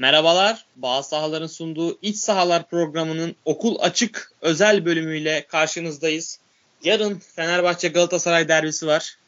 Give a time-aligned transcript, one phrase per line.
[0.00, 6.38] Merhabalar, Bağ Sahaların sunduğu İç Sahalar programının okul açık özel bölümüyle karşınızdayız.
[6.82, 9.18] Yarın Fenerbahçe Galatasaray derbisi var.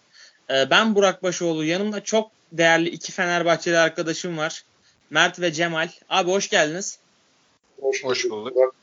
[0.50, 4.64] Ee, ben Burak Başoğlu, yanımda çok değerli iki Fenerbahçeli arkadaşım var.
[5.10, 5.88] Mert ve Cemal.
[6.08, 6.98] Abi hoş geldiniz.
[7.80, 8.74] Hoş, hoş bulduk.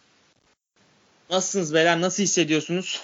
[1.30, 2.02] Nasılsınız beyler?
[2.02, 3.02] Nasıl hissediyorsunuz?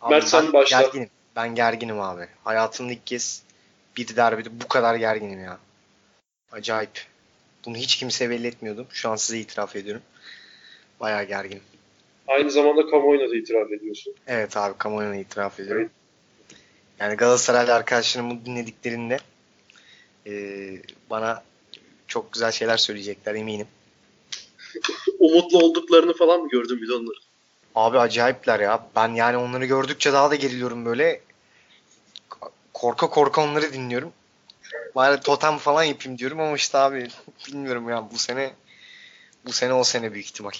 [0.00, 0.80] Abi Mert sen başla.
[0.80, 1.10] Gerginim.
[1.36, 2.28] Ben gerginim abi.
[2.44, 3.42] Hayatımda ilk kez
[3.96, 5.58] bir derbide bu kadar gerginim ya.
[6.56, 7.06] Acayip.
[7.66, 8.86] Bunu hiç kimseye belli etmiyordum.
[8.90, 10.02] Şu an size itiraf ediyorum.
[11.00, 11.62] Bayağı gerginim.
[12.26, 14.14] Aynı zamanda kamuoyuna da itiraf ediyorsun.
[14.26, 15.82] Evet abi kamuoyuna itiraf ediyorum.
[15.82, 15.90] Evet.
[16.98, 19.18] Yani Galatasaraylı arkadaşlarımı dinlediklerinde
[20.26, 20.32] e,
[21.10, 21.42] bana
[22.06, 23.66] çok güzel şeyler söyleyecekler eminim.
[25.18, 27.16] Umutlu olduklarını falan mı gördün bir de onları?
[27.74, 28.86] Abi acayipler ya.
[28.96, 31.20] Ben yani onları gördükçe daha da geriliyorum böyle.
[32.72, 34.12] Korka korka onları dinliyorum.
[34.94, 37.08] Bari totem falan yapayım diyorum ama işte abi
[37.48, 38.54] bilmiyorum ya bu sene
[39.46, 40.50] bu sene o sene büyük ihtimal.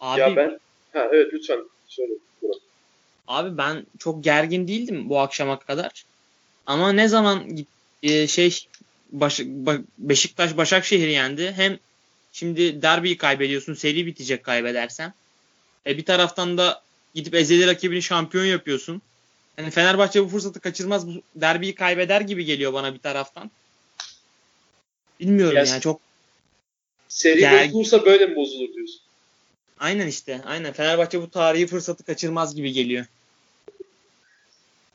[0.00, 0.60] Abi, ya ben
[0.92, 2.12] ha evet lütfen söyle.
[3.28, 6.04] Abi ben çok gergin değildim bu akşama kadar.
[6.66, 7.46] Ama ne zaman
[8.02, 8.66] e, şey
[9.12, 9.40] Baş,
[9.98, 11.52] Beşiktaş Başakşehir yendi.
[11.52, 11.78] Hem
[12.32, 13.74] şimdi derbiyi kaybediyorsun.
[13.74, 15.14] Seri bitecek kaybedersen.
[15.86, 16.82] E bir taraftan da
[17.14, 19.02] gidip ezeli rakibini şampiyon yapıyorsun.
[19.60, 21.08] Yani Fenerbahçe bu fırsatı kaçırmaz.
[21.08, 23.50] Bu derbiyi kaybeder gibi geliyor bana bir taraftan.
[25.20, 26.00] Bilmiyorum yani, yani çok
[27.08, 29.00] seri yani, bozulursa böyle mi bozulur diyorsun?
[29.78, 30.40] Aynen işte.
[30.46, 30.72] Aynen.
[30.72, 33.06] Fenerbahçe bu tarihi fırsatı kaçırmaz gibi geliyor.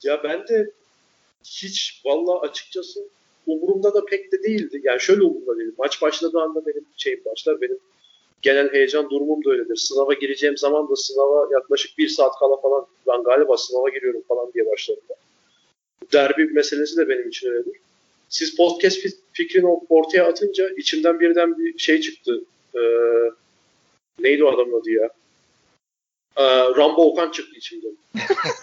[0.03, 0.71] Ya ben de
[1.43, 3.07] hiç vallahi açıkçası
[3.47, 4.81] umurumda da pek de değildi.
[4.83, 5.75] Yani şöyle umurumda değildi.
[5.77, 7.61] Maç başladığı anda benim şeyim başlar.
[7.61, 7.79] Benim
[8.45, 9.75] genel heyecan durumum da öyledir.
[9.75, 14.53] Sınava gireceğim zaman da sınava yaklaşık bir saat kala falan ben galiba sınava giriyorum falan
[14.53, 15.03] diye başladım.
[16.13, 17.73] Derbi meselesi de benim için öyledir.
[18.29, 18.99] Siz podcast
[19.33, 22.41] fikrini ortaya atınca içimden birden bir şey çıktı.
[22.75, 22.79] Ee,
[24.19, 25.09] neydi o adamın adı ya?
[26.37, 26.43] Ee,
[26.77, 27.97] Rambo Okan çıktı içimden.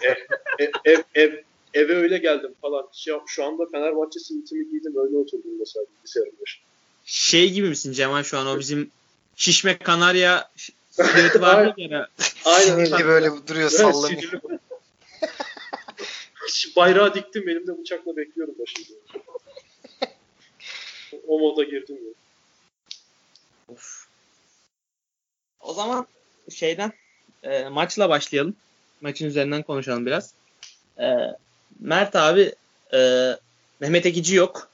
[0.01, 0.15] ev,
[0.59, 1.33] ev, ev, ev,
[1.73, 2.87] eve öyle geldim falan.
[2.93, 6.65] Şu, şu anda Fenerbahçe simitimi giydim öyle oturdum mesela bilgisayarın başında.
[7.05, 8.91] Şey gibi misin Cemal şu an o bizim
[9.35, 10.51] şişme kanarya
[10.89, 12.07] silüeti var ya.
[12.45, 12.85] Aynen.
[12.85, 14.41] Sinirli böyle duruyor sallanıyor.
[16.75, 18.97] Bayrağı diktim elimde bıçakla bekliyorum başında.
[21.27, 22.13] o moda girdim ya.
[23.67, 24.07] Of.
[25.59, 26.07] O zaman
[26.49, 26.93] şeyden
[27.43, 28.55] e, maçla başlayalım.
[29.01, 30.33] Maçın üzerinden konuşalım biraz.
[30.99, 31.07] E,
[31.79, 32.55] Mert abi
[32.93, 33.31] e,
[33.79, 34.69] Mehmet Ekici yok.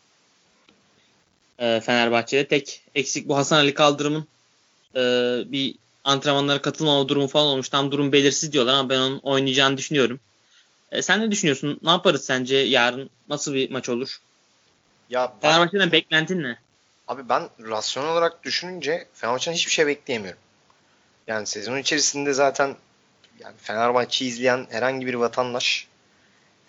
[1.59, 4.28] E, Fenerbahçe'de tek eksik bu Hasan Ali Kaldırım'ın
[4.96, 5.00] e,
[5.46, 7.70] bir antrenmanlara katılmama durumu falan olmuş.
[7.70, 10.20] Tam durum belirsiz diyorlar ama ben onun oynayacağını düşünüyorum.
[10.92, 11.80] E, sen ne düşünüyorsun?
[11.84, 13.10] Ne yaparız sence yarın?
[13.30, 14.20] Nasıl bir maç olur?
[15.10, 16.58] Ya ben, Fenerbahçe'den beklentin ne?
[17.08, 20.40] Abi ben rasyonel olarak düşününce Fenerbahçe'den hiçbir şey bekleyemiyorum.
[21.28, 22.76] Yani sezon içerisinde zaten
[23.40, 25.88] yani Fenerbahçe'yi izleyen herhangi bir vatandaş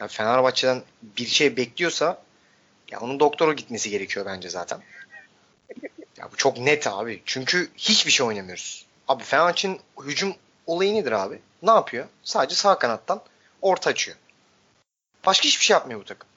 [0.01, 2.23] yani Fenerbahçe'den bir şey bekliyorsa
[2.91, 4.83] ya onun doktora gitmesi gerekiyor bence zaten.
[6.21, 7.23] Ya bu çok net abi.
[7.27, 8.87] Çünkü hiçbir şey oynamıyoruz.
[9.09, 10.35] Abi Fenerbahçe'nin hücum
[10.67, 11.41] olayı nedir abi?
[11.63, 12.07] Ne yapıyor?
[12.23, 13.23] Sadece sağ kanattan
[13.63, 14.17] orta açıyor.
[15.27, 16.29] Başka hiçbir şey yapmıyor bu takım.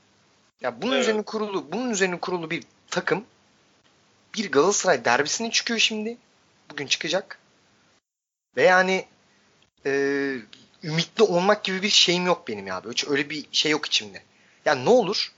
[0.61, 1.01] Ya bunun evet.
[1.01, 3.25] üzerine kurulu, bunun üzerine kurulu bir takım
[4.35, 6.17] bir Galatasaray derbisine çıkıyor şimdi.
[6.71, 7.39] Bugün çıkacak.
[8.57, 9.05] Ve yani
[9.85, 9.91] e,
[10.83, 12.81] ümitli olmak gibi bir şeyim yok benim ya.
[12.89, 14.23] Hiç öyle bir şey yok içimde.
[14.65, 15.31] Yani ne olur?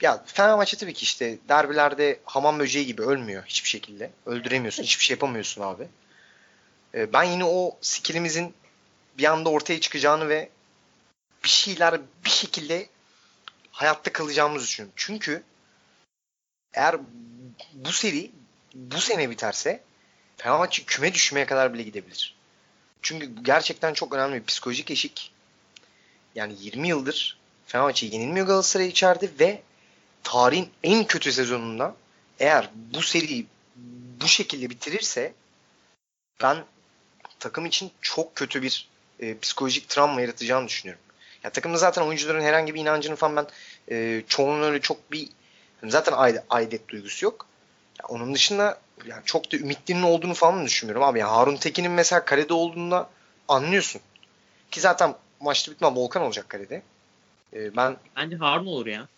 [0.00, 4.10] Ya Fenerbahçe tabii ki işte derbilerde hamam böceği gibi ölmüyor hiçbir şekilde.
[4.26, 5.88] Öldüremiyorsun, hiçbir şey yapamıyorsun abi.
[6.94, 8.54] E, ben yine o skillimizin
[9.18, 10.48] bir anda ortaya çıkacağını ve
[11.44, 12.88] bir şeyler bir şekilde
[13.70, 14.94] hayatta kalacağımızı düşünüyorum.
[14.96, 15.42] Çünkü
[16.74, 16.96] eğer
[17.72, 18.30] bu seri
[18.74, 19.80] bu sene biterse
[20.36, 22.34] Fenerbahçe küme düşmeye kadar bile gidebilir.
[23.02, 25.32] Çünkü gerçekten çok önemli bir psikolojik eşik.
[26.34, 29.62] Yani 20 yıldır Fenerbahçe yenilmiyor Galatasaray içeride ve
[30.24, 31.94] tarihin en kötü sezonunda
[32.40, 33.46] eğer bu seriyi
[34.20, 35.32] bu şekilde bitirirse
[36.42, 36.64] ben
[37.38, 38.88] takım için çok kötü bir
[39.20, 41.02] e, psikolojik travma yaratacağını düşünüyorum.
[41.44, 43.46] Ya takımda zaten oyuncuların herhangi bir inancını falan ben
[43.96, 45.28] e, çoğunun öyle çok bir
[45.84, 46.14] zaten
[46.50, 47.46] aidet duygusu yok.
[48.02, 51.18] Ya onun dışında yani çok da ümitlerinin olduğunu falan düşünmüyorum abi.
[51.18, 53.10] Yani Harun Tekin'in mesela karede olduğunda
[53.48, 54.00] anlıyorsun.
[54.70, 56.82] Ki zaten maçta bitme Volkan olacak karede.
[57.52, 59.08] Ee, ben Bence Harun olur ya.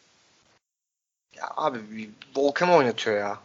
[1.36, 3.40] Ya abi Volkan'ı oynatıyor ya.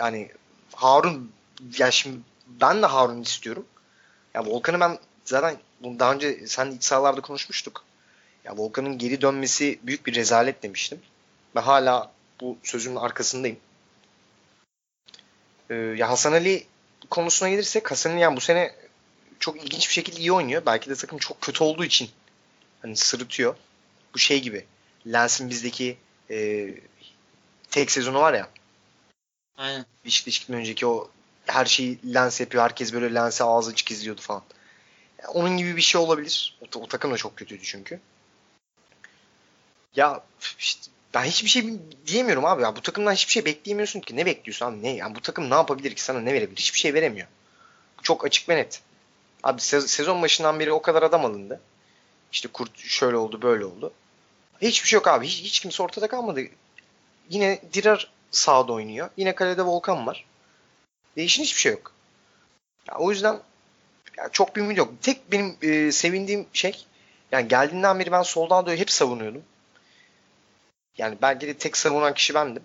[0.00, 0.30] Yani
[0.74, 1.32] Harun
[1.78, 3.66] ya şimdi ben de Harun istiyorum.
[4.34, 7.84] Ya Volkan'ı ben zaten daha önce sen iç sahalarda konuşmuştuk.
[8.44, 11.00] Ya Volkan'ın geri dönmesi büyük bir rezalet demiştim.
[11.56, 13.58] Ve hala bu sözümün arkasındayım.
[15.70, 16.66] Ee, ya Hasan Ali
[17.10, 18.74] konusuna gelirsek Hasan Ali yani bu sene
[19.38, 20.62] çok ilginç bir şekilde iyi oynuyor.
[20.66, 22.10] Belki de takım çok kötü olduğu için
[22.82, 23.56] hani sırıtıyor.
[24.14, 24.64] Bu şey gibi.
[25.06, 25.96] Lens'in bizdeki
[26.30, 26.68] e,
[27.74, 28.48] tek sezonu var ya.
[29.56, 29.86] Aynen.
[30.04, 31.10] Beşiktaş'tan önceki o
[31.46, 32.64] her şeyi Lens yapıyor.
[32.64, 34.42] Herkes böyle Lens'e ağzı açık izliyordu falan.
[35.22, 36.58] Yani onun gibi bir şey olabilir.
[36.60, 38.00] O, o takım da çok kötüydü çünkü.
[39.96, 40.22] Ya
[40.58, 41.72] işte ben hiçbir şey
[42.06, 42.62] diyemiyorum abi.
[42.62, 44.16] Ya bu takımdan hiçbir şey bekleyemiyorsun ki.
[44.16, 44.82] Ne bekliyorsun abi?
[44.82, 44.96] Ne?
[44.96, 46.02] Yani bu takım ne yapabilir ki?
[46.02, 46.56] Sana ne verebilir?
[46.56, 47.28] Hiçbir şey veremiyor.
[48.02, 48.82] Çok açık ve net.
[49.42, 51.60] Abi sezon başından beri o kadar adam alındı.
[52.32, 53.92] İşte Kurt şöyle oldu böyle oldu.
[54.62, 55.26] Hiçbir şey yok abi.
[55.26, 56.40] Hiç, hiç kimse ortada kalmadı.
[57.30, 59.10] Yine Dirar sağda oynuyor.
[59.16, 60.24] Yine kalede Volkan var.
[61.16, 61.92] Değişen hiçbir şey yok.
[62.88, 63.40] Ya, o yüzden
[64.18, 64.92] ya çok bir ümit yok.
[65.02, 66.86] Tek benim e, sevindiğim şey
[67.32, 69.42] yani geldiğinden beri ben Soldado'yu hep savunuyordum.
[70.98, 72.62] Yani belki de tek savunan kişi bendim.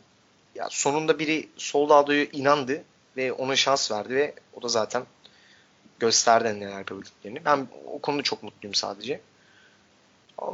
[0.55, 2.83] Ya sonunda biri Soldado'yu inandı
[3.17, 5.03] ve ona şans verdi ve o da zaten
[5.99, 7.45] gösterdi neler yapabildiklerini.
[7.45, 9.21] Ben o konuda çok mutluyum sadece.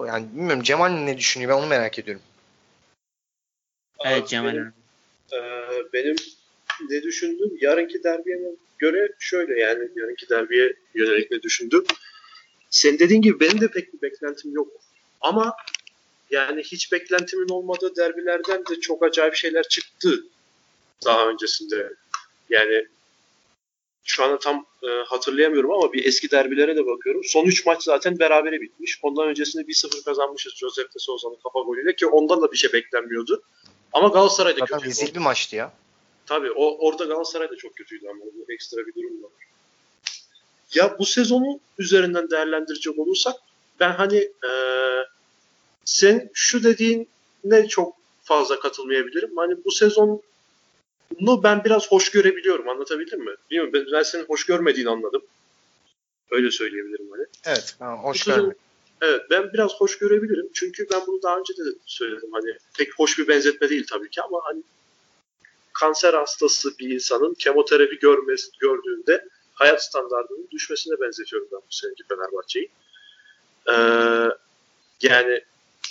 [0.07, 2.21] Yani bilmiyorum Cemal ne düşünüyor ben onu merak ediyorum.
[4.05, 4.73] Evet Cemal benim,
[5.33, 5.39] e,
[5.93, 6.15] benim
[6.89, 7.57] ne düşündüm?
[7.61, 8.39] Yarınki derbiye
[8.79, 11.85] göre şöyle yani yarınki derbiye yönelik ne düşündüm?
[12.69, 14.67] Sen dediğin gibi benim de pek bir beklentim yok.
[15.21, 15.55] Ama
[16.29, 20.23] yani hiç beklentimin olmadığı derbilerden de çok acayip şeyler çıktı
[21.05, 21.93] daha öncesinde.
[22.49, 22.87] Yani
[24.03, 27.21] şu anda tam e, hatırlayamıyorum ama bir eski derbilere de bakıyorum.
[27.23, 28.99] Son 3 maç zaten berabere bitmiş.
[29.01, 33.43] Ondan öncesinde 1-0 kazanmışız Josep de Souza'nın kafa golüyle ki ondan da bir şey beklenmiyordu.
[33.95, 34.89] Ama Galatasaray'da Zaten kötüydü.
[34.89, 35.73] rezil bir maçtı ya.
[36.25, 39.31] Tabii o, orada Galatasaray da çok kötüydü ama bu ekstra bir durum var.
[40.73, 43.35] Ya bu sezonu üzerinden değerlendirecek olursak
[43.79, 44.51] ben hani e,
[45.85, 47.09] sen şu dediğin
[47.43, 49.37] ne çok fazla katılmayabilirim.
[49.37, 50.21] Hani bu sezon
[51.19, 52.69] bunu ben biraz hoş görebiliyorum.
[52.69, 53.31] Anlatabildim mi?
[53.51, 55.21] Bilmiyorum ben, ben senin hoş görmediğini anladım.
[56.31, 57.25] Öyle söyleyebilirim hani.
[57.45, 57.75] Evet.
[57.79, 58.57] Hoş görmedim.
[59.01, 60.49] Evet ben biraz hoş görebilirim.
[60.53, 62.29] Çünkü ben bunu daha önce de söyledim.
[62.31, 64.63] Hani pek hoş bir benzetme değil tabii ki ama hani
[65.73, 72.69] kanser hastası bir insanın kemoterapi görmesi, gördüğünde hayat standartının düşmesine benzetiyorum ben bu seneki Fenerbahçe'yi.
[73.69, 73.73] Ee,
[75.01, 75.43] yani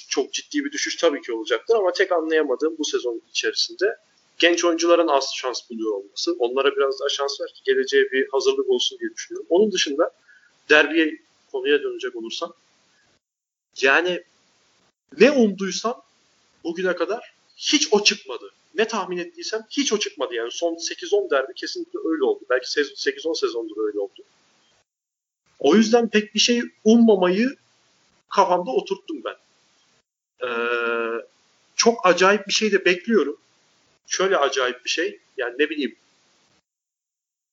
[0.08, 3.96] çok ciddi bir düşüş tabii ki olacaktır ama tek anlayamadığım bu sezon içerisinde
[4.38, 6.36] genç oyuncuların az şans buluyor olması.
[6.38, 9.46] Onlara biraz daha şans ver ki geleceğe bir hazırlık olsun diye düşünüyorum.
[9.50, 10.10] Onun dışında
[10.70, 11.18] derbiye
[11.52, 12.52] konuya dönecek olursam
[13.82, 14.22] yani
[15.18, 16.02] ne umduysam
[16.64, 18.50] bugüne kadar hiç o çıkmadı.
[18.74, 20.34] Ne tahmin ettiysem hiç o çıkmadı.
[20.34, 22.44] Yani son 8-10 derbi kesinlikle öyle oldu.
[22.50, 24.22] Belki 8-10 sezondur öyle oldu.
[25.58, 27.56] O yüzden pek bir şey ummamayı
[28.28, 29.36] kafamda oturttum ben.
[30.48, 31.24] Ee,
[31.76, 33.38] çok acayip bir şey de bekliyorum
[34.06, 35.20] şöyle acayip bir şey.
[35.36, 35.96] Yani ne bileyim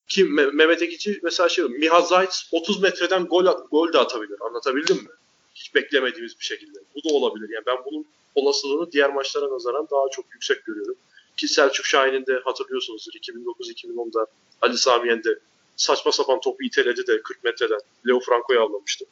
[0.07, 4.37] kim Mehmet Ekici mesela şey Miha Zayt 30 metreden gol gol de atabilir.
[4.41, 5.09] Anlatabildim mi?
[5.55, 6.79] Hiç beklemediğimiz bir şekilde.
[6.95, 7.49] Bu da olabilir.
[7.49, 8.05] Yani ben bunun
[8.35, 10.95] olasılığını diğer maçlara nazaran daha çok yüksek görüyorum.
[11.37, 14.25] Ki Selçuk Şahin'in de hatırlıyorsunuzdur 2009-2010'da
[14.61, 15.39] Ali Samiyen de
[15.75, 19.05] saçma sapan topu iteledi de 40 metreden Leo Franco'yu avlamıştı.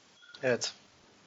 [0.44, 0.74] Evet.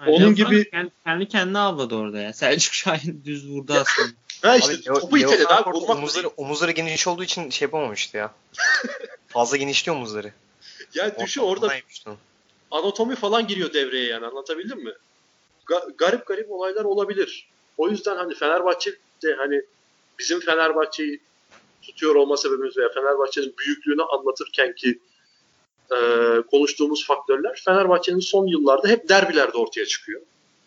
[0.01, 0.71] Yani Onun Leo gibi
[1.05, 2.33] kendi kendine avladı orada ya.
[2.33, 4.09] Selçuk Şahin düz vurdu aslında.
[4.43, 5.71] Ha işte abi, topu Leo iteledi abi.
[5.71, 8.35] Vurmak omuzları, omuzları geniş olduğu için şey yapamamıştı ya.
[9.29, 10.33] Fazla genişliyor omuzları.
[10.95, 11.75] Ya düşü orada
[12.73, 14.93] anatomi falan giriyor devreye yani anlatabildim mi?
[15.67, 17.49] Ga- garip garip olaylar olabilir.
[17.79, 19.63] O yüzden hani Fenerbahçe de hani
[20.19, 21.21] bizim Fenerbahçe'yi
[21.83, 24.99] tutuyor olma sebebimiz veya Fenerbahçe'nin büyüklüğünü anlatırken ki
[25.93, 25.97] e,
[26.51, 30.21] konuştuğumuz faktörler Fenerbahçe'nin son yıllarda hep derbilerde ortaya çıkıyor.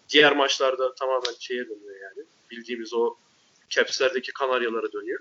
[0.10, 2.26] Diğer maçlarda tamamen şeye dönüyor yani.
[2.52, 3.16] Bildiğimiz o
[3.70, 5.20] capslerdeki kanaryalara dönüyor.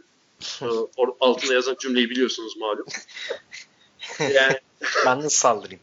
[0.63, 0.67] Ee,
[1.21, 2.87] altına yazan cümleyi biliyorsunuz malum.
[4.21, 4.61] Yani
[5.07, 5.81] ben nasıl saldırayım?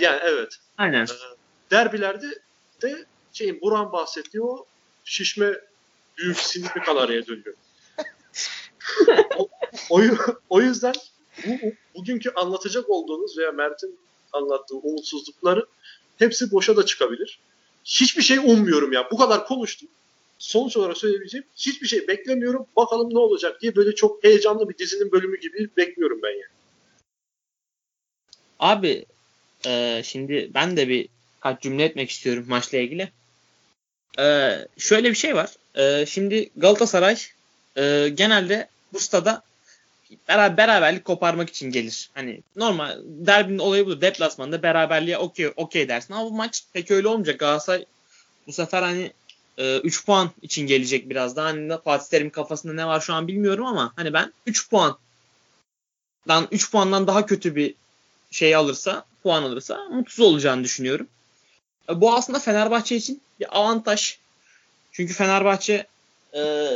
[0.00, 0.56] Yani evet.
[0.78, 1.04] Aynen.
[1.04, 1.36] Ee,
[1.70, 2.26] derbilerde
[2.82, 4.66] de şeyin Buran bahsettiği o
[5.04, 5.54] şişme
[6.18, 7.54] büyük sinirli kanaryaya dönüyor.
[9.38, 9.48] o,
[9.90, 10.00] o,
[10.48, 10.94] o yüzden
[11.46, 11.50] bu,
[11.94, 13.98] bugünkü anlatacak olduğunuz veya Mert'in
[14.32, 15.66] anlattığı umutsuzlukları
[16.18, 17.40] hepsi boşa da çıkabilir.
[17.84, 19.08] Hiçbir şey ummuyorum ya.
[19.10, 19.88] Bu kadar konuştum
[20.40, 22.66] sonuç olarak söyleyebileceğim hiçbir şey beklemiyorum.
[22.76, 26.60] Bakalım ne olacak diye böyle çok heyecanlı bir dizinin bölümü gibi bekliyorum ben yani.
[28.58, 29.06] Abi
[29.66, 31.08] e, şimdi ben de bir
[31.40, 33.10] kaç cümle etmek istiyorum maçla ilgili.
[34.18, 35.50] E, şöyle bir şey var.
[35.74, 37.18] E, şimdi Galatasaray
[37.76, 39.42] e, genelde bu stada
[40.28, 42.10] beraber, beraberlik koparmak için gelir.
[42.14, 44.00] Hani normal derbinin olayı budur.
[44.00, 46.14] Deplasmanda beraberliğe okey okey dersin.
[46.14, 47.38] Ama bu maç pek öyle olmayacak.
[47.38, 47.84] Galatasaray
[48.46, 49.12] bu sefer hani
[49.58, 51.46] 3 e, puan için gelecek biraz daha.
[51.46, 54.98] Hani Fatih Terim kafasında ne var şu an bilmiyorum ama hani ben 3 puan
[56.28, 57.74] dan 3 puandan daha kötü bir
[58.30, 61.08] şey alırsa, puan alırsa mutsuz olacağını düşünüyorum.
[61.88, 64.18] E, bu aslında Fenerbahçe için bir avantaj.
[64.92, 65.86] Çünkü Fenerbahçe
[66.34, 66.70] e,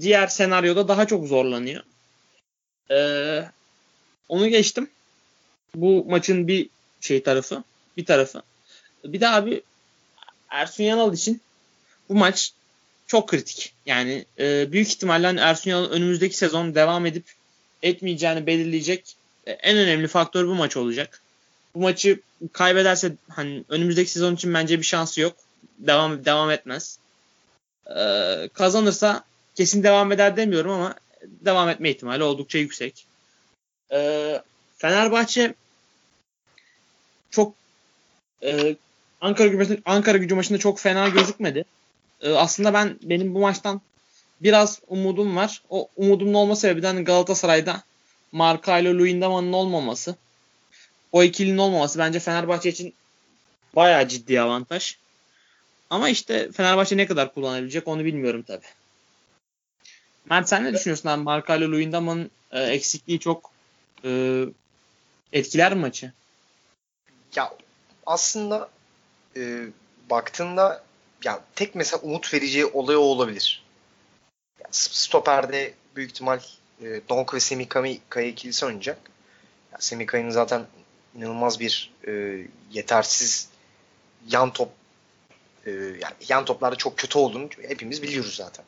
[0.00, 1.82] diğer senaryoda daha çok zorlanıyor.
[2.90, 2.98] E,
[4.28, 4.90] onu geçtim.
[5.74, 6.68] Bu maçın bir
[7.00, 7.64] şey tarafı,
[7.96, 8.42] bir tarafı.
[9.04, 9.62] Bir de abi
[10.50, 11.40] Ersun Yanal için
[12.08, 12.52] bu maç
[13.06, 13.74] çok kritik.
[13.86, 17.24] Yani e, büyük ihtimalle hani Ersun Yanal önümüzdeki sezon devam edip
[17.82, 19.16] etmeyeceğini belirleyecek
[19.46, 21.22] e, en önemli faktör bu maç olacak.
[21.76, 22.20] Bu maçı
[22.52, 25.36] kaybederse hani önümüzdeki sezon için bence bir şansı yok.
[25.78, 26.98] Devam devam etmez.
[27.96, 33.06] Ee, kazanırsa kesin devam eder demiyorum ama devam etme ihtimali oldukça yüksek.
[33.92, 34.42] Ee,
[34.76, 35.54] Fenerbahçe
[37.30, 37.54] çok
[38.42, 38.76] e,
[39.20, 41.64] Ankara gücü Ankara gücü maçında çok fena gözükmedi.
[42.20, 43.80] Ee, aslında ben benim bu maçtan
[44.40, 45.62] biraz umudum var.
[45.70, 47.82] O umudumun olma sebebinden Galatasaray'da
[48.32, 50.16] Marka ile Luyendama'nın olmaması.
[51.16, 52.94] O ikilinin olmaması bence Fenerbahçe için
[53.76, 54.96] bayağı ciddi avantaj.
[55.90, 58.64] Ama işte Fenerbahçe ne kadar kullanabilecek onu bilmiyorum tabi.
[60.30, 61.22] Mert sen ne düşünüyorsun abi?
[61.22, 63.50] Marka ile Luyendama'nın e, eksikliği çok
[64.04, 64.42] e,
[65.32, 66.12] etkiler mi maçı?
[67.36, 67.54] Ya
[68.06, 68.68] aslında
[69.36, 69.66] e,
[70.10, 70.84] baktığında
[71.24, 73.62] ya tek mesela umut vereceği olay o olabilir.
[74.60, 76.40] Ya, stoperde büyük ihtimal
[76.82, 77.66] e, Donk ve Semih
[78.08, 78.98] Kaya ikilisi oynayacak.
[79.72, 80.66] Ya, Semih Kaya'nın zaten
[81.16, 82.42] inanılmaz bir e,
[82.72, 83.48] yetersiz
[84.28, 84.70] yan top
[85.66, 88.64] e, yani yan toplarda çok kötü olduğunu hepimiz biliyoruz zaten.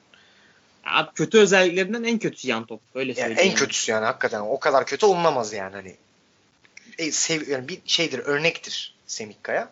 [0.85, 2.81] Abi kötü özelliklerinden en kötüsü yan top.
[2.95, 5.97] Öyle yani en kötüsü yani hakikaten o kadar kötü olunamaz yani hani.
[6.99, 9.71] E, sev, yani bir şeydir örnektir Semih Kaya.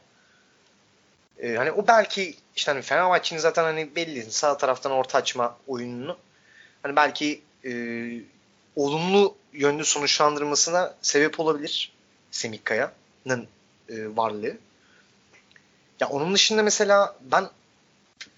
[1.38, 6.16] E, hani o belki işte hani Fenerbahçe'nin zaten hani belli sağ taraftan orta açma oyununu
[6.82, 7.72] hani belki e,
[8.76, 11.95] olumlu yönlü sonuçlandırmasına sebep olabilir
[12.30, 13.48] Semih Kaya'nın
[13.88, 14.56] e, varlığı.
[16.00, 17.48] Ya onun dışında mesela ben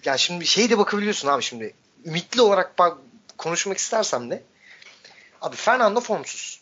[0.04, 2.98] ya şimdi şey de bakabiliyorsun abi şimdi ümitli olarak bak,
[3.38, 4.42] konuşmak istersem de
[5.40, 6.60] abi Fernando formsuz.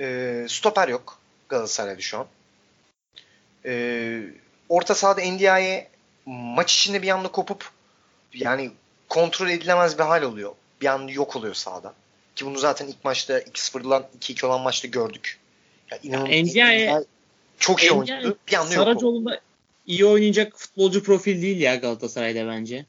[0.00, 2.26] E, stoper yok Galatasaray'da şu an.
[3.64, 4.22] E,
[4.68, 5.90] orta sahada NDI'ye
[6.26, 7.70] maç içinde bir anda kopup
[8.32, 8.70] yani
[9.08, 10.54] kontrol edilemez bir hal oluyor.
[10.80, 11.94] Bir anda yok oluyor sahada.
[12.36, 15.38] Ki bunu zaten ilk maçta 2-0'dan 2-2 olan maçta gördük.
[15.90, 17.04] Ya inanılmaz.
[17.58, 18.38] Çok iyi oynadı.
[18.48, 19.40] Bir anda yok Saracoğlu'nda
[19.86, 22.86] iyi oynayacak futbolcu profil değil ya Galatasaray'da bence.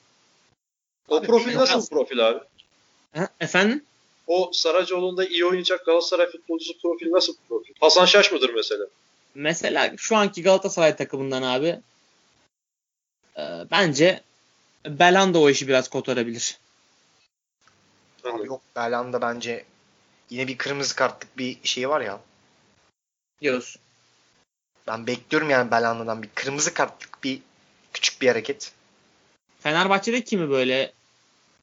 [1.07, 2.39] O abi, profil nasıl bir profil abi?
[3.15, 3.83] Ha, efendim?
[4.27, 7.73] O Saracoğlu'nda iyi oynayacak Galatasaray futbolcusu profil nasıl bir profil?
[7.79, 8.85] Hasan Şaş mıdır mesela?
[9.35, 11.79] Mesela şu anki Galatasaray takımından abi
[13.37, 14.21] e, bence
[14.85, 16.57] Belanda o işi biraz kotarabilir.
[18.23, 19.65] Abi yok Belanda bence
[20.29, 22.19] yine bir kırmızı kartlık bir şey var ya.
[23.41, 23.81] Diyorsun.
[24.87, 27.41] Ben bekliyorum yani Belanda'dan bir kırmızı kartlık bir
[27.93, 28.71] küçük bir hareket.
[29.59, 30.93] Fenerbahçe'de kimi böyle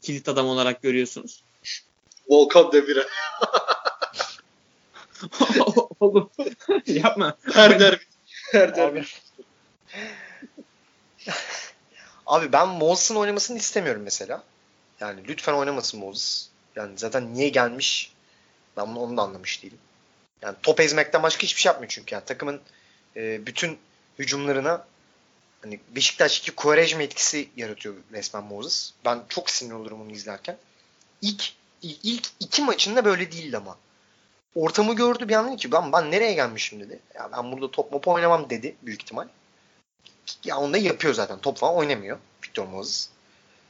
[0.03, 1.43] kilit adam olarak görüyorsunuz?
[2.29, 3.09] Volkan Demirel.
[6.01, 6.31] Oğlum
[6.87, 7.37] yapma.
[7.53, 8.03] Her derbi.
[8.53, 8.99] Her derbi.
[8.99, 9.07] Abi.
[12.27, 14.43] Abi ben Moses'ın oynamasını istemiyorum mesela.
[15.01, 16.49] Yani lütfen oynamasın Moses.
[16.77, 18.13] Yani zaten niye gelmiş
[18.77, 19.79] ben onu da anlamış değilim.
[20.43, 22.15] Yani top ezmekten başka hiçbir şey yapmıyor çünkü.
[22.15, 22.61] Yani takımın
[23.17, 23.79] e, bütün
[24.19, 24.87] hücumlarına
[25.63, 28.93] hani Beşiktaş'taki Quaresma etkisi yaratıyor resmen Moses.
[29.05, 30.57] Ben çok sinir olurum onu izlerken.
[31.23, 31.53] İlk,
[31.83, 33.77] ilk iki maçında böyle değildi ama.
[34.55, 36.99] Ortamı gördü bir an ki ben, ben nereye gelmişim dedi.
[37.15, 39.29] Ya ben burada top mop oynamam dedi büyük ihtimal.
[40.45, 41.39] Ya onu da yapıyor zaten.
[41.39, 43.09] Top falan oynamıyor Victor Moses.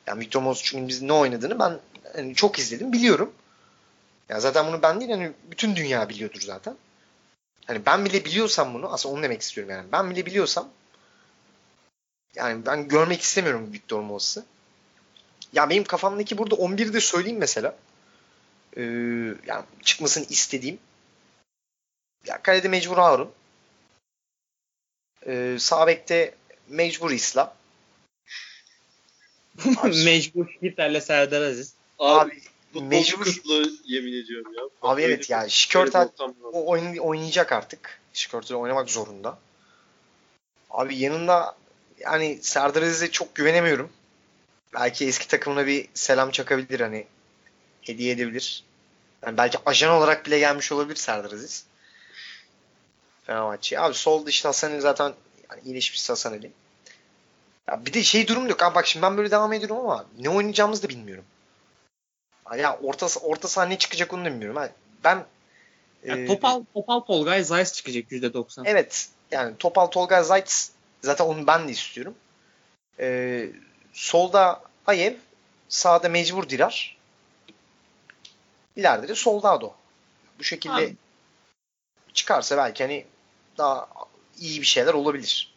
[0.06, 1.78] Yani Victor Moses çünkü biz ne oynadığını ben
[2.16, 3.32] hani çok izledim biliyorum.
[4.28, 6.76] Ya zaten bunu ben değil hani bütün dünya biliyordur zaten.
[7.66, 9.92] Hani ben bile biliyorsam bunu aslında onu demek istiyorum yani.
[9.92, 10.68] Ben bile biliyorsam
[12.35, 14.45] yani ben görmek istemiyorum Victor Moses'ı.
[15.52, 17.76] Ya benim kafamdaki burada 11'i de söyleyeyim mesela.
[18.76, 18.83] Ee,
[19.47, 20.78] yani çıkmasını istediğim.
[22.26, 23.33] Ya kalede mecbur Harun.
[25.26, 26.35] Ee, sağ bekte
[26.68, 27.54] mecbur İslam.
[29.85, 31.75] mecbur Hitler'le Serdar Aziz.
[31.99, 32.42] Abi, abi
[32.83, 33.26] mecbur
[33.85, 34.62] yemin ediyorum ya.
[34.83, 36.09] Abi evet ya Şikörtel
[36.42, 38.00] o oyun, oynayacak artık.
[38.12, 39.38] Şikörtel oynamak zorunda.
[40.71, 41.56] Abi yanında
[41.99, 43.90] yani Serdar Aziz'e çok güvenemiyorum.
[44.75, 47.06] Belki eski takımına bir selam çakabilir hani
[47.80, 48.64] hediye edebilir.
[49.23, 51.64] Yani belki ajan olarak bile gelmiş olabilir Serdar Aziz.
[53.26, 53.80] Fenerbahçe.
[53.80, 55.14] Abi sol dışta Hasan Ali zaten
[55.50, 56.50] yani iyileşmiş Hasan Ali.
[57.68, 58.62] Ya bir de şey durum yok.
[58.62, 61.25] Abi bak şimdi ben böyle devam ediyorum ama ne oynayacağımızı da bilmiyorum.
[62.57, 64.29] Ya orta orta saha ne çıkacak onu.
[64.29, 64.71] Yani
[65.05, 65.25] ben
[66.07, 68.62] Yani Ee, Topal, Topal Tolgay Zayas çıkacak %90.
[68.65, 69.09] Evet.
[69.31, 70.69] Yani Topal Tolga Zayt
[71.03, 72.15] zaten onu ben de istiyorum.
[73.00, 73.49] Ee,
[73.93, 75.15] solda Ayev,
[75.69, 76.97] sağda mecbur Dirar.
[78.76, 79.75] İleride de Soldado.
[80.38, 80.95] Bu şekilde Abi.
[82.12, 83.07] çıkarsa belki hani
[83.59, 83.88] daha
[84.38, 85.55] iyi bir şeyler olabilir.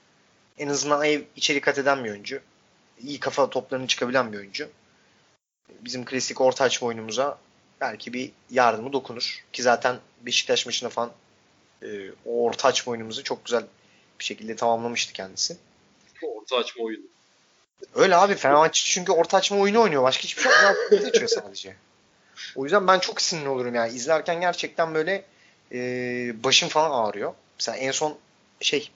[0.57, 2.41] En azından Ayev içeri kat eden bir oyuncu.
[3.03, 4.69] İyi kafa toplarını çıkabilen bir oyuncu.
[5.81, 7.37] Bizim klasik orta açma oyunumuza
[7.81, 9.45] belki bir yardımı dokunur.
[9.53, 11.11] Ki zaten Beşiktaş maçında falan
[11.83, 11.87] e,
[12.25, 13.63] o orta açma oyunumuzu çok güzel
[14.19, 15.57] bir şekilde tamamlamıştı kendisi.
[16.23, 17.03] Orta açma oyunu.
[17.95, 20.03] Öyle abi Fenerbahçe çünkü orta açma oyunu oynuyor.
[20.03, 21.05] Başka hiçbir şey yok.
[21.07, 21.75] Açıyor sadece.
[22.55, 23.93] O yüzden ben çok sinirli olurum yani.
[23.93, 25.25] İzlerken gerçekten böyle
[25.71, 25.79] e,
[26.43, 27.33] başım falan ağrıyor.
[27.59, 28.17] Mesela en son
[28.61, 28.91] şey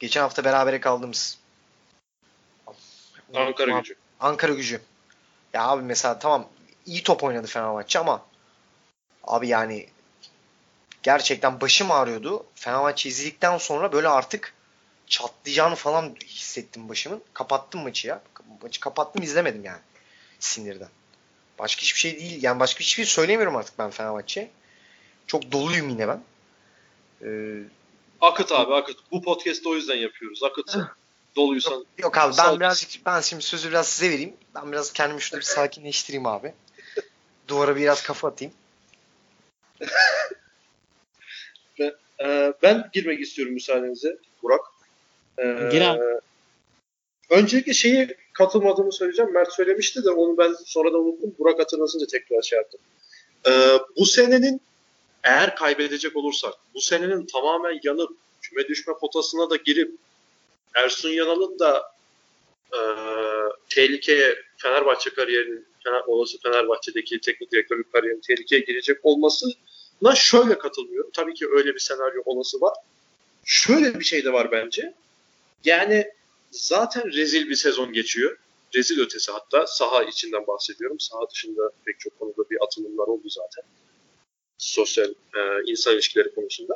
[0.00, 1.38] geçen hafta berabere kaldığımız
[3.34, 3.94] Ankara gücü.
[4.20, 4.80] Ankara gücü.
[5.52, 6.48] Ya abi mesela tamam
[6.86, 8.26] iyi top oynadı Fenerbahçe ama
[9.24, 9.88] abi yani
[11.02, 12.46] gerçekten başım ağrıyordu.
[12.54, 14.54] Fenerbahçe izledikten sonra böyle artık
[15.06, 17.22] çatlayacağını falan hissettim başımın.
[17.34, 18.22] Kapattım maçı ya.
[18.62, 19.80] Maçı kapattım izlemedim yani
[20.38, 20.88] sinirden.
[21.58, 22.42] Başka hiçbir şey değil.
[22.42, 24.50] Yani başka hiçbir şey söylemiyorum artık ben Fenerbahçe.
[25.26, 26.22] Çok doluyum yine ben.
[27.22, 27.62] Ee,
[28.20, 28.96] Akıt abi akıt.
[29.10, 30.42] Bu podcast'ı o yüzden yapıyoruz.
[30.42, 30.76] Akıt.
[31.36, 31.84] Doluysan.
[31.98, 34.34] Yok abi ben birazcık ben şimdi sözü biraz size vereyim.
[34.54, 36.54] Ben biraz kendimi şurada bir sakinleştireyim abi.
[37.48, 38.54] Duvara biraz kafa atayım.
[42.24, 44.60] Ee, ben girmek istiyorum müsaadenizle Burak.
[45.38, 46.20] Ee, Gir abi.
[47.30, 49.32] Öncelikle şeyi katılmadığımı söyleyeceğim.
[49.32, 51.34] Mert söylemişti de onu ben sonradan unuttum.
[51.38, 52.80] Burak hatırlasınca tekrar şey yaptım.
[53.46, 54.60] Ee, bu senenin
[55.24, 58.10] eğer kaybedecek olursak bu senenin tamamen yanıp
[58.42, 59.96] küme düşme potasına da girip
[60.74, 61.92] Ersun Yanal'ın da
[62.72, 62.80] e,
[63.74, 71.10] tehlikeye Fenerbahçe kariyerinin Fener, olası Fenerbahçe'deki teknik direktörlük kariyerinin tehlikeye girecek olmasına şöyle katılmıyorum.
[71.12, 72.74] Tabii ki öyle bir senaryo olası var.
[73.44, 74.94] Şöyle bir şey de var bence.
[75.64, 76.06] Yani
[76.50, 78.38] zaten rezil bir sezon geçiyor.
[78.74, 81.00] Rezil ötesi hatta saha içinden bahsediyorum.
[81.00, 83.64] Saha dışında pek çok konuda bir atılımlar oldu zaten.
[84.58, 86.74] Sosyal e, insan ilişkileri konusunda.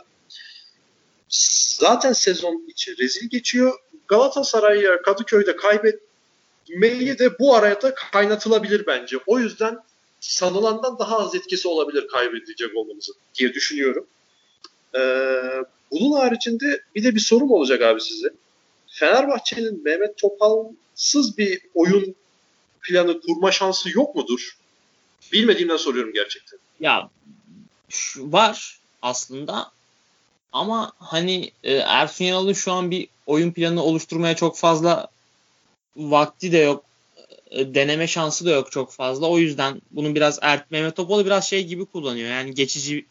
[1.78, 3.78] Zaten sezon içi rezil geçiyor.
[4.08, 9.16] Galatasaray'a Kadıköy'de kaybetmeyi de bu araya da kaynatılabilir bence.
[9.26, 9.78] O yüzden
[10.20, 14.06] sanılandan daha az etkisi olabilir kaybedecek olmamızın diye düşünüyorum.
[14.94, 15.00] Ee,
[15.90, 18.30] bunun haricinde bir de bir sorum olacak abi size.
[18.86, 22.14] Fenerbahçe'nin Mehmet Topal'sız bir oyun
[22.82, 24.56] planı kurma şansı yok mudur?
[25.32, 26.58] Bilmediğimden soruyorum gerçekten.
[26.80, 27.10] Ya
[28.16, 29.72] var aslında
[30.56, 35.08] ama hani e, Ersun Yanal'ın şu an bir oyun planı oluşturmaya çok fazla
[35.96, 36.84] vakti de yok.
[37.50, 39.26] E, deneme şansı da yok çok fazla.
[39.26, 42.30] O yüzden bunu biraz Ert Mehmet Topal'ı biraz şey gibi kullanıyor.
[42.30, 43.06] Yani geçici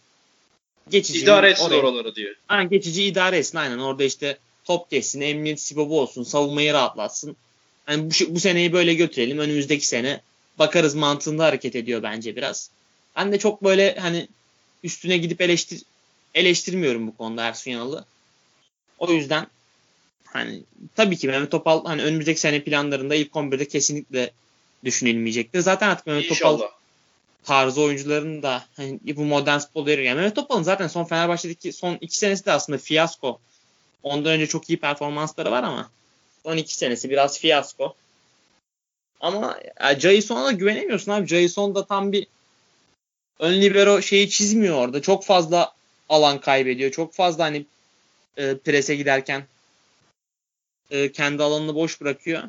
[0.89, 2.33] geçici İdare etsin oraya- oraları diye.
[2.47, 3.77] Ha, geçici idare etsin aynen.
[3.77, 7.35] Orada işte top geçsin, emniyet sibobu olsun, savunmayı rahatlatsın.
[7.85, 9.39] Hani bu, bu seneyi böyle götürelim.
[9.39, 10.21] Önümüzdeki sene
[10.59, 12.69] bakarız mantığında hareket ediyor bence biraz.
[13.15, 14.27] Ben de çok böyle hani
[14.83, 15.81] üstüne gidip eleştir
[16.35, 18.05] eleştirmiyorum bu konuda Ersun Yanal'ı.
[18.99, 19.47] O yüzden
[20.25, 20.63] hani
[20.95, 24.31] tabii ki Mehmet Topal hani önümüzdeki sene planlarında ilk 11'de kesinlikle
[24.83, 25.59] düşünülmeyecektir.
[25.59, 26.61] Zaten artık Mehmet Topal
[27.43, 30.07] tarzı oyuncuların da hani bu modern futbol veriyor.
[30.07, 33.39] Yani Mehmet Topal'ın zaten son Fenerbahçe'deki son iki senesi de aslında fiyasko.
[34.03, 35.89] Ondan önce çok iyi performansları var ama
[36.43, 37.95] son iki senesi biraz fiyasko.
[39.19, 39.59] Ama
[39.99, 41.27] Jason'a da güvenemiyorsun abi.
[41.27, 42.27] Jason da tam bir
[43.39, 45.01] ön libero şeyi çizmiyor orada.
[45.01, 45.75] Çok fazla
[46.09, 46.91] alan kaybediyor.
[46.91, 47.65] Çok fazla hani
[48.37, 49.43] e, prese giderken
[50.91, 52.43] e, kendi alanını boş bırakıyor.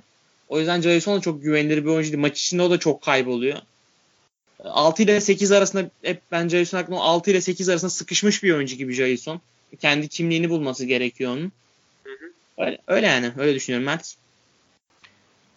[0.48, 2.20] O yüzden Jason çok güvenilir bir oyuncu değil.
[2.20, 3.58] Maç içinde o da çok kayboluyor.
[4.64, 8.76] 6 ile 8 arasında hep ben Jason hakkında 6 ile 8 arasında sıkışmış bir oyuncu
[8.76, 9.40] gibi Jason.
[9.80, 11.52] Kendi kimliğini bulması gerekiyor onun.
[12.04, 12.32] Hı hı.
[12.58, 13.32] Öyle, öyle yani.
[13.38, 14.16] Öyle düşünüyorum Mert.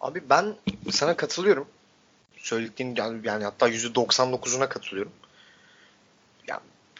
[0.00, 0.54] Abi ben
[0.90, 1.66] sana katılıyorum.
[2.36, 5.12] Söylediklerin yani, yani hatta %99'una katılıyorum.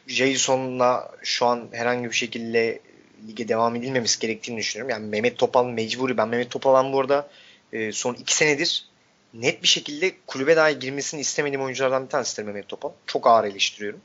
[0.06, 2.80] Jason'la şu an herhangi bir şekilde
[3.28, 4.90] lige devam edilmemesi gerektiğini düşünüyorum.
[4.90, 6.16] Yani Mehmet Topal mecburi.
[6.16, 7.28] Ben Mehmet Topal'ın bu arada
[7.72, 8.86] e, son iki senedir
[9.34, 12.92] net bir şekilde kulübe dahi girmesini istemediğim oyunculardan bir tanesidir Mehmet Topal.
[13.06, 14.00] Çok ağır eleştiriyorum.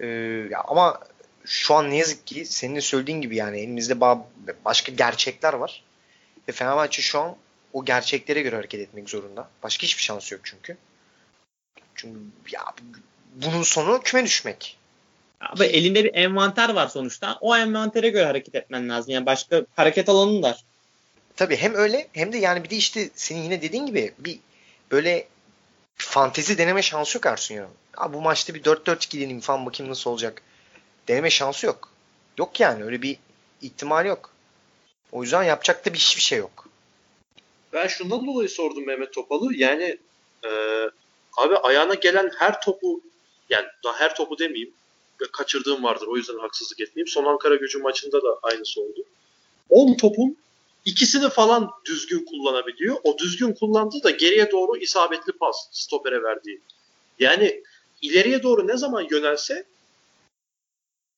[0.00, 1.00] E, ama
[1.44, 4.24] şu an ne yazık ki senin de söylediğin gibi yani elimizde ba-
[4.64, 5.84] başka gerçekler var.
[6.48, 7.36] Ve Fenerbahçe şu an
[7.72, 9.48] o gerçeklere göre hareket etmek zorunda.
[9.62, 10.76] Başka hiçbir şansı yok çünkü.
[11.94, 12.18] Çünkü
[12.52, 12.64] ya
[13.34, 14.76] bunun sonu küme düşmek.
[15.40, 17.38] Abi elinde bir envanter var sonuçta.
[17.40, 19.14] O envantere göre hareket etmen lazım.
[19.14, 20.64] Yani başka hareket alanın var.
[21.36, 24.38] Tabii hem öyle hem de yani bir de işte senin yine dediğin gibi bir
[24.90, 25.28] böyle
[25.94, 27.74] fantezi deneme şansı yok Ersun Yanal'ın.
[27.92, 30.42] Ha bu maçta bir 4-4-2 deneyim falan bakayım nasıl olacak.
[31.08, 31.92] Deneme şansı yok.
[32.38, 33.16] Yok yani öyle bir
[33.62, 34.30] ihtimal yok.
[35.12, 36.68] O yüzden yapacak da bir hiçbir şey yok.
[37.72, 39.54] Ben şundan dolayı sordum Mehmet Topal'ı.
[39.54, 39.98] Yani
[40.44, 40.48] e,
[41.36, 43.00] abi ayağına gelen her topu
[43.50, 44.74] yani daha her topu demeyeyim
[45.32, 46.06] kaçırdığım vardır.
[46.06, 47.08] O yüzden haksızlık etmeyeyim.
[47.08, 49.04] Son Ankara gücü maçında da aynısı oldu.
[49.70, 50.36] 10 topun
[50.84, 52.96] ikisini falan düzgün kullanabiliyor.
[53.04, 56.60] O düzgün kullandığı da geriye doğru isabetli pas stopere verdiği.
[57.18, 57.62] Yani
[58.02, 59.64] ileriye doğru ne zaman yönelse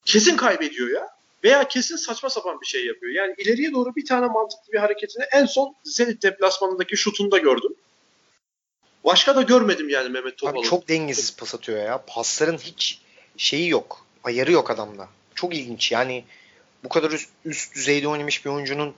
[0.04, 1.08] kesin kaybediyor ya.
[1.44, 3.12] Veya kesin saçma sapan bir şey yapıyor.
[3.12, 7.74] Yani ileriye doğru bir tane mantıklı bir hareketini en son Zenit deplasmanındaki şutunda gördüm.
[9.04, 10.62] Başka da görmedim yani Mehmet Topal'ın.
[10.62, 12.02] Abi çok dengesiz pas atıyor ya.
[12.06, 13.00] Pasların hiç
[13.36, 14.06] şeyi yok.
[14.24, 15.08] Ayarı yok adamda.
[15.34, 15.92] Çok ilginç.
[15.92, 16.24] Yani
[16.84, 18.94] bu kadar üst, üst düzeyde oynamış bir oyuncunun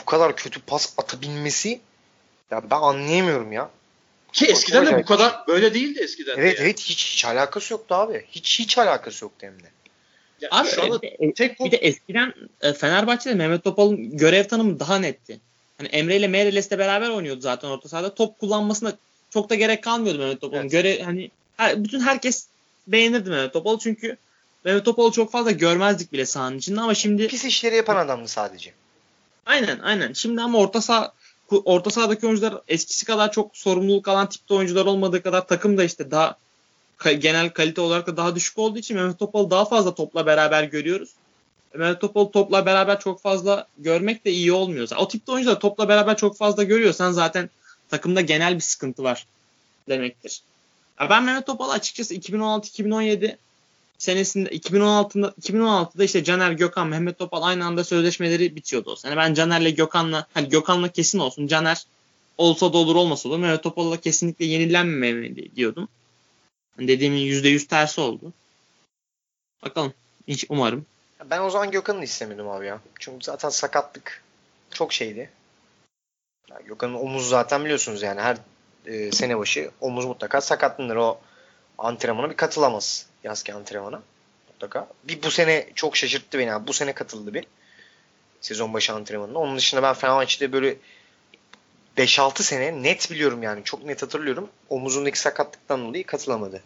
[0.00, 1.80] bu kadar kötü pas atabilmesi
[2.50, 3.70] ya ben anlayamıyorum ya.
[4.32, 6.38] Ki eskiden de bu kadar böyle değildi eskiden.
[6.38, 8.26] Evet de evet hiç, hiç alakası yoktu abi.
[8.30, 9.70] Hiç hiç alakası yoktu hem de.
[10.40, 14.80] Ya abi şu anda bir, tek bir de eskiden e, Fenerbahçe'de Mehmet Topal'ın görev tanımı
[14.80, 15.40] daha netti.
[15.80, 18.14] Hani Emre ile Meireles de beraber oynuyordu zaten orta sahada.
[18.14, 18.92] Top kullanmasına
[19.30, 20.60] çok da gerek kalmıyordu Mehmet Topal'ın.
[20.60, 20.70] Evet.
[20.70, 22.46] Göre hani her, bütün herkes
[22.86, 24.16] beğenirdi Mehmet Topal'ı çünkü
[24.64, 28.72] Mehmet Topal'ı çok fazla görmezdik bile sahanın içinde ama şimdi pis işleri yapan adamdı sadece.
[29.46, 30.12] Aynen aynen.
[30.12, 31.12] Şimdi ama orta saha
[31.50, 36.10] orta sahadaki oyuncular eskisi kadar çok sorumluluk alan tipte oyuncular olmadığı kadar takım da işte
[36.10, 36.36] daha
[37.04, 41.10] genel kalite olarak da daha düşük olduğu için Mehmet Topal'ı daha fazla topla beraber görüyoruz.
[41.74, 44.88] Mehmet Topal'ı topla beraber çok fazla görmek de iyi olmuyor.
[44.98, 47.50] O tipte oyuncular topla beraber çok fazla görüyorsan zaten
[47.88, 49.26] takımda genel bir sıkıntı var
[49.88, 50.42] demektir.
[51.00, 53.36] Ya ben Mehmet Topal'ı açıkçası 2016-2017
[53.98, 59.16] senesinde 2016'da 2016'da işte Caner Gökhan Mehmet Topal aynı anda sözleşmeleri bitiyordu sene.
[59.16, 61.46] Ben Caner'le Gökhan'la hani Gökhan'la kesin olsun.
[61.46, 61.84] Caner
[62.38, 63.38] olsa da olur olmasa olur.
[63.38, 65.88] Mehmet Topal'la kesinlikle yenilenmemeli diyordum.
[66.78, 68.32] Yani dediğimin %100 tersi oldu.
[69.62, 69.92] Bakalım.
[70.28, 70.86] Hiç umarım.
[71.24, 72.80] Ben o zaman Gökhan'ı istemedim abi ya.
[72.98, 74.22] Çünkü zaten sakatlık
[74.70, 75.30] çok şeydi.
[76.50, 78.36] Yani Gökhan'ın omuz zaten biliyorsunuz yani her
[78.86, 80.96] e, sene başı omuz mutlaka sakatlanır.
[80.96, 81.20] O
[81.78, 84.02] antrenmana bir katılamaz yazki antrenmana
[84.48, 84.88] mutlaka.
[85.04, 86.66] Bir bu sene çok şaşırttı beni abi.
[86.66, 87.46] Bu sene katıldı bir
[88.40, 89.38] sezon başı antrenmanına.
[89.38, 90.76] Onun dışında ben Fenerbahçe'de böyle
[91.96, 93.64] 5-6 sene net biliyorum yani.
[93.64, 94.48] Çok net hatırlıyorum.
[94.68, 96.62] Omuzundaki sakatlıktan dolayı katılamadı.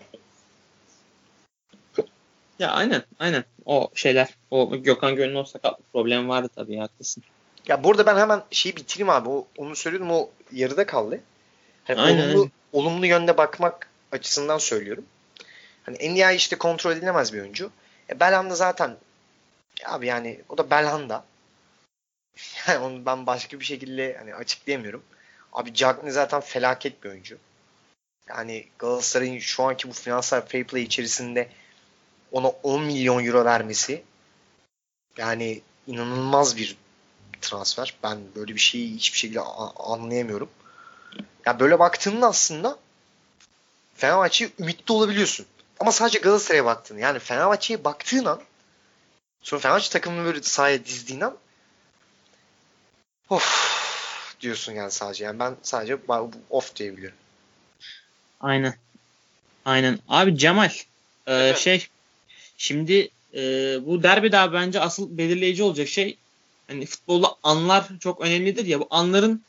[2.59, 7.23] Ya aynen aynen o şeyler o Gökhan Gönül'ün o sakatlık problemi vardı tabii haklısın.
[7.69, 9.29] Ya burada ben hemen şeyi bitireyim abi.
[9.29, 11.21] O, onu söylüyordum o yarıda kaldı.
[11.85, 15.05] Hani aynen, olumlu, olumlu yönde bakmak açısından söylüyorum.
[15.83, 17.71] Hani NDI işte kontrol edilemez bir oyuncu.
[18.11, 18.97] E, Belhanda zaten
[19.85, 21.25] abi yani o da Belhanda.
[22.69, 25.03] Yani onu ben başka bir şekilde hani açıklayamıyorum.
[25.53, 27.38] Abi Cagney zaten felaket bir oyuncu.
[28.29, 31.49] Yani Galatasaray'ın şu anki bu finansal fair play içerisinde
[32.35, 34.03] ona 10 milyon euro vermesi
[35.16, 36.77] yani inanılmaz bir
[37.40, 37.94] transfer.
[38.03, 39.40] Ben böyle bir şeyi hiçbir şekilde
[39.77, 40.51] anlayamıyorum.
[41.47, 42.79] Ya böyle baktığında aslında
[43.94, 45.47] Fenerbahçe'ye ümitli olabiliyorsun.
[45.81, 48.40] Ama sadece Galatasaray'a baktığın yani Fenerbahçe'ye baktığın an
[49.42, 51.37] sonra Fenerbahçe takımını böyle sahaya dizdiğin an
[53.31, 53.75] of
[54.40, 55.25] diyorsun yani sadece.
[55.25, 55.99] Yani ben sadece
[56.51, 57.18] off diyebiliyorum.
[58.40, 58.75] Aynen.
[59.64, 59.99] Aynen.
[60.09, 60.70] Abi Cemal
[61.27, 61.88] e, şey
[62.57, 63.40] şimdi e,
[63.87, 66.17] bu derbide abi bence asıl belirleyici olacak şey
[66.69, 69.43] hani futbolda anlar çok önemlidir ya bu anların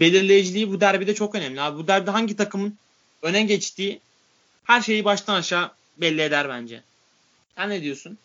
[0.00, 1.60] belirleyiciliği bu derbide çok önemli.
[1.60, 2.78] Abi bu derbide hangi takımın
[3.22, 4.00] öne geçtiği
[4.64, 6.82] her şeyi baştan aşağı belli eder bence.
[7.56, 8.18] Sen ne diyorsun?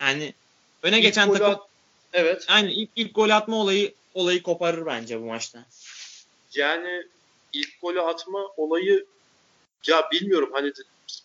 [0.00, 0.34] Yani
[0.82, 1.68] öne ilk geçen takım at-
[2.12, 2.44] evet.
[2.48, 5.64] Aynı ilk, ilk gol atma olayı olayı koparır bence bu maçta.
[6.54, 7.02] Yani
[7.52, 9.06] ilk golü atma olayı
[9.86, 10.72] ya bilmiyorum hani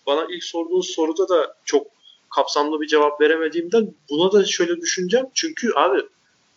[0.08, 1.88] bana ilk sorduğun soruda da çok
[2.36, 5.26] kapsamlı bir cevap veremediğimden buna da şöyle düşüneceğim.
[5.34, 6.02] Çünkü abi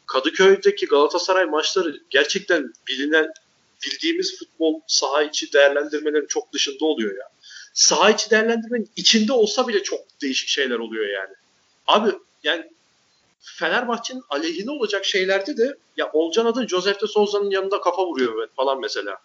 [0.06, 3.32] Kadıköy'deki Galatasaray maçları gerçekten bilinen
[3.86, 7.28] bildiğimiz futbol saha içi değerlendirmelerin çok dışında oluyor ya.
[7.74, 11.34] Saha içi değerlendirmenin içinde olsa bile çok değişik şeyler oluyor yani.
[11.86, 12.10] Abi
[12.44, 12.70] yani
[13.40, 18.80] Fenerbahçe'nin aleyhine olacak şeylerde de ya Olcan adın Josef de Souza'nın yanında kafa vuruyor falan
[18.80, 19.18] mesela.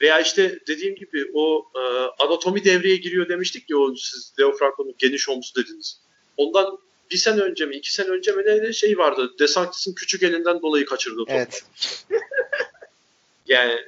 [0.00, 1.80] Veya işte dediğim gibi o e,
[2.24, 6.00] anatomi devreye giriyor demiştik ya o siz Leo Franco'nun geniş omzu dediniz.
[6.36, 6.78] Ondan
[7.10, 9.34] bir sene önce mi iki sene önce mi ne şey vardı.
[9.38, 11.32] Desantis'in küçük elinden dolayı kaçırdı topu.
[11.32, 11.64] Evet.
[13.46, 13.78] yani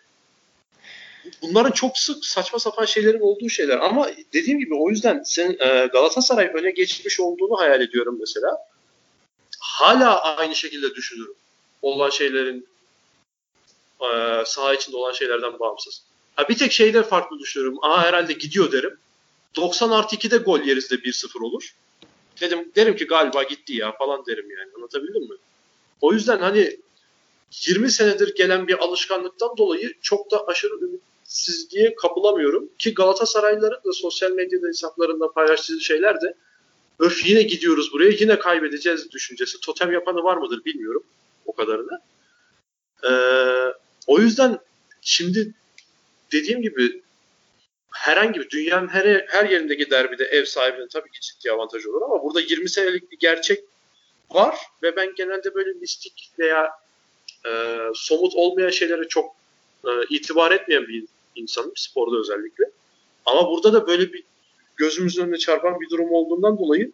[1.42, 3.78] bunların çok sık saçma sapan şeylerin olduğu şeyler.
[3.78, 8.58] Ama dediğim gibi o yüzden sen e, Galatasaray öne geçmiş olduğunu hayal ediyorum mesela.
[9.60, 11.34] Hala aynı şekilde düşünürüm.
[11.82, 12.68] Olan şeylerin
[14.00, 16.02] e, saha içinde olan şeylerden bağımsız.
[16.36, 17.78] Ha, bir tek şeyde farklı düşünüyorum.
[17.82, 18.98] Aa herhalde gidiyor derim.
[19.56, 21.74] 90 artı 2'de gol yeriz de 1-0 olur.
[22.40, 24.70] Dedim, derim ki galiba gitti ya falan derim yani.
[24.76, 25.36] Anlatabildim mi?
[26.00, 26.78] O yüzden hani
[27.66, 32.68] 20 senedir gelen bir alışkanlıktan dolayı çok da aşırı ümitsizliğe kapılamıyorum.
[32.78, 36.34] Ki Galatasaraylıların da sosyal medyada hesaplarında paylaştığı şeyler de
[36.98, 39.60] öf yine gidiyoruz buraya yine kaybedeceğiz düşüncesi.
[39.60, 41.02] Totem yapanı var mıdır bilmiyorum
[41.46, 42.00] o kadarını.
[43.04, 43.08] Ee,
[44.08, 44.58] o yüzden
[45.00, 45.54] şimdi
[46.32, 47.02] dediğim gibi
[47.92, 52.22] herhangi bir dünyanın her, her yerindeki derbide ev sahibinin tabii ki ciddi avantajı olur ama
[52.22, 53.64] burada 20 senelik bir gerçek
[54.30, 56.72] var ve ben genelde böyle mistik veya
[57.46, 59.36] e, somut olmayan şeylere çok
[59.84, 62.64] e, itibar etmeyen bir insanım sporda özellikle.
[63.26, 64.22] Ama burada da böyle bir
[64.76, 66.92] gözümüzün önüne çarpan bir durum olduğundan dolayı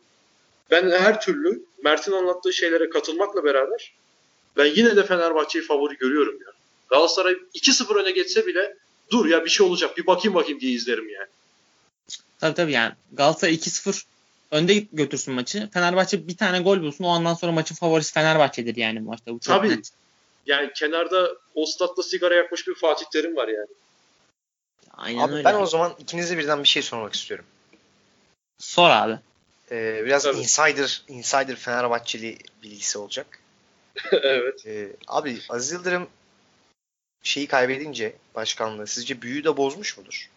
[0.70, 3.94] ben her türlü Mert'in anlattığı şeylere katılmakla beraber
[4.56, 6.53] ben yine de Fenerbahçe'yi favori görüyorum ya.
[6.94, 8.76] Galatasaray 2-0 öne geçse bile
[9.10, 11.26] dur ya bir şey olacak bir bakayım bakayım diye izlerim yani.
[12.40, 14.04] Tabii tabii yani Galatasaray 2-0
[14.50, 15.70] önde götürsün maçı.
[15.72, 17.04] Fenerbahçe bir tane gol bulsun.
[17.04, 19.34] O andan sonra maçın favorisi Fenerbahçe'dir yani bu maçta.
[19.34, 19.70] Bu çok Tabii.
[19.70, 19.90] net.
[20.46, 23.68] Yani kenarda o statta sigara yakmış bir Fatih Terim var yani.
[24.92, 25.44] Aynen Abi öyle.
[25.44, 27.44] ben o zaman ikinize birden bir şey sormak istiyorum.
[28.58, 29.18] Sor abi.
[29.70, 30.38] Ee, biraz Tabii.
[30.38, 33.38] insider insider Fenerbahçeli bilgisi olacak.
[34.12, 34.66] evet.
[34.66, 36.08] Ee, abi Aziz Yıldırım
[37.24, 40.30] şeyi kaybedince başkanlığı sizce büyüyü de bozmuş mudur?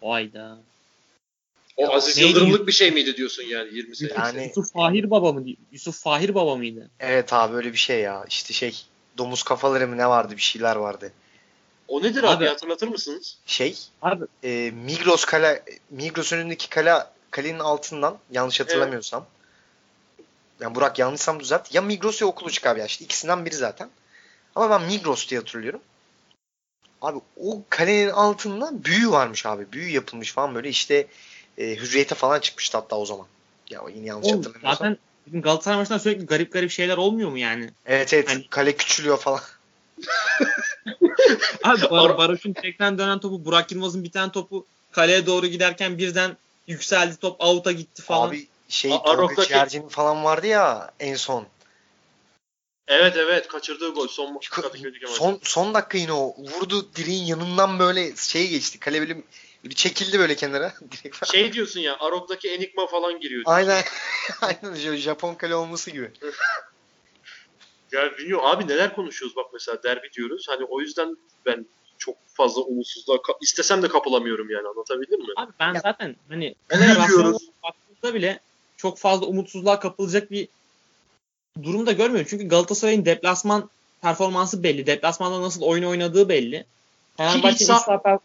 [0.00, 0.58] Oyda.
[1.76, 2.28] O Ya, Aziz neydi?
[2.28, 4.10] Yıldırımlık bir şey miydi diyorsun yani 20 sene?
[4.14, 5.44] Yani Yusuf Fahir baba mı?
[5.72, 6.90] Yusuf Fahir baba mıydı?
[7.00, 8.24] evet abi öyle bir şey ya.
[8.28, 8.84] İşte şey
[9.18, 11.12] domuz kafaları mı ne vardı bir şeyler vardı.
[11.88, 13.38] O nedir abi, Abi- hatırlatır mısınız?
[13.46, 16.94] Şey Abi e, Migros kale Migros önündeki kale
[17.30, 19.26] kalenin altından yanlış hatırlamıyorsam.
[20.60, 21.74] Yani Burak yanlışsam düzelt.
[21.74, 22.86] Ya Migros ya Okulucuk abi ya.
[22.86, 23.90] İşte ikisinden biri zaten.
[24.56, 25.80] Ama ben Migros diye hatırlıyorum.
[27.02, 29.72] Abi o kalenin altında büyü varmış abi.
[29.72, 31.06] Büyü yapılmış falan böyle işte
[31.58, 33.26] e, hürriyete falan çıkmıştı hatta o zaman.
[33.70, 34.74] Ya yine yanlış oğlum, hatırlamıyorsam.
[34.76, 37.70] zaten bizim Galatasaray maçında sürekli garip garip şeyler olmuyor mu yani?
[37.86, 39.40] Evet evet Hani- kale küçülüyor falan.
[41.64, 45.98] Abi Bar Ar- Barış'ın tekten dönen topu Burak Yılmaz'ın bir tane topu kaleye doğru giderken
[45.98, 46.36] birden
[46.66, 48.28] yükseldi top out'a gitti falan.
[48.28, 51.46] Abi şey Tolga Ciğerci'nin falan vardı ya en son.
[52.88, 55.18] Evet evet kaçırdığı gol son Kadıköy'deki maçta.
[55.18, 56.34] Son, son dakika yine o.
[56.38, 58.80] Vurdu direğin yanından böyle şeye geçti.
[58.80, 59.22] Kale böyle
[59.64, 60.72] bir çekildi böyle kenara.
[61.32, 63.42] Şey diyorsun ya Arok'taki Enigma falan giriyor.
[63.46, 63.82] Aynen.
[64.40, 66.10] Aynen Japon kale olması gibi.
[67.92, 70.46] Ya bilmiyorum abi neler konuşuyoruz bak mesela derbi diyoruz.
[70.48, 71.16] Hani o yüzden
[71.46, 71.66] ben
[71.98, 75.26] çok fazla umutsuzluğa ka- istesem de kapılamıyorum yani anlatabildim mi?
[75.36, 76.54] Abi ben Ya- zaten hani
[77.62, 78.40] baktığımda bile
[78.76, 80.48] çok fazla umutsuzluğa kapılacak bir
[81.62, 82.26] durum da görmüyorum.
[82.30, 83.70] Çünkü Galatasaray'ın deplasman
[84.02, 84.86] performansı belli.
[84.86, 86.64] Deplasmanda nasıl oyun oynadığı belli.
[87.44, 88.18] İç saha per-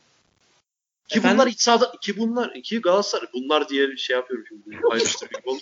[1.08, 1.38] Ki Efendim?
[1.38, 4.80] bunlar iç sahada ki bunlar ki Galatasaray bunlar diye bir şey yapıyorum şimdi.
[4.92, 5.62] Ayrıştır gibi oldu.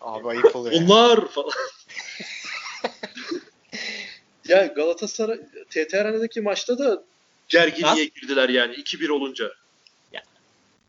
[0.00, 0.74] Abi ayıp oluyor.
[0.74, 0.88] ya.
[0.88, 1.50] Bunlar falan.
[4.48, 5.40] ya Galatasaray
[5.70, 7.02] TTR'deki maçta da
[7.48, 9.52] gerginliğe girdiler yani 2-1 olunca.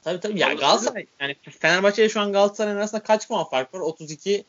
[0.04, 0.40] Tabii tabii.
[0.40, 3.80] Ya Galatasaray yani Fenerbahçe ile şu an Galatasaray arasında kaç puan fark var?
[3.80, 4.44] 32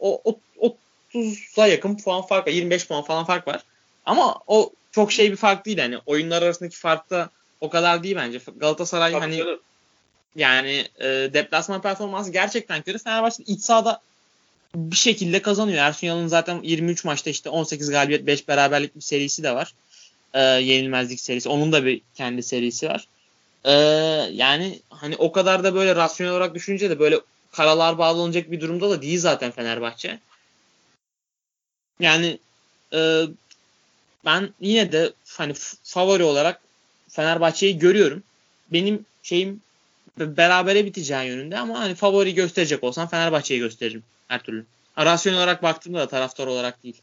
[0.00, 0.76] o, o
[1.14, 2.52] 30'a yakın puan fark var.
[2.52, 3.64] 25 puan falan fark var.
[4.06, 7.30] Ama o çok şey bir fark değil hani oyunlar arasındaki fark da
[7.60, 8.40] o kadar değil bence.
[8.56, 9.60] Galatasaray Tabii hani canım.
[10.36, 12.98] yani e, deplasman performansı gerçekten kötü.
[12.98, 14.00] Fenerbahçe iç sahada
[14.74, 15.78] bir şekilde kazanıyor.
[15.78, 19.74] Ersun Yanal'ın zaten 23 maçta işte 18 galibiyet 5 beraberlik bir serisi de var.
[20.34, 21.48] E, yenilmezlik serisi.
[21.48, 23.08] Onun da bir kendi serisi var.
[23.64, 23.72] E,
[24.32, 27.20] yani hani o kadar da böyle rasyonel olarak düşününce de böyle
[27.54, 30.20] karalar bağlanacak bir durumda da değil zaten Fenerbahçe.
[32.00, 32.38] Yani
[32.92, 33.22] e,
[34.24, 36.60] ben yine de hani favori olarak
[37.08, 38.22] Fenerbahçe'yi görüyorum.
[38.72, 39.60] Benim şeyim
[40.18, 44.66] berabere biteceği yönünde ama hani favori gösterecek olsam Fenerbahçe'yi gösteririm her türlü.
[44.98, 47.00] Rasyonel olarak baktığımda da taraftar olarak değil.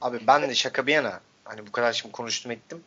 [0.00, 2.82] Abi ben de şaka bir yana hani bu kadar şimdi konuştum ettim.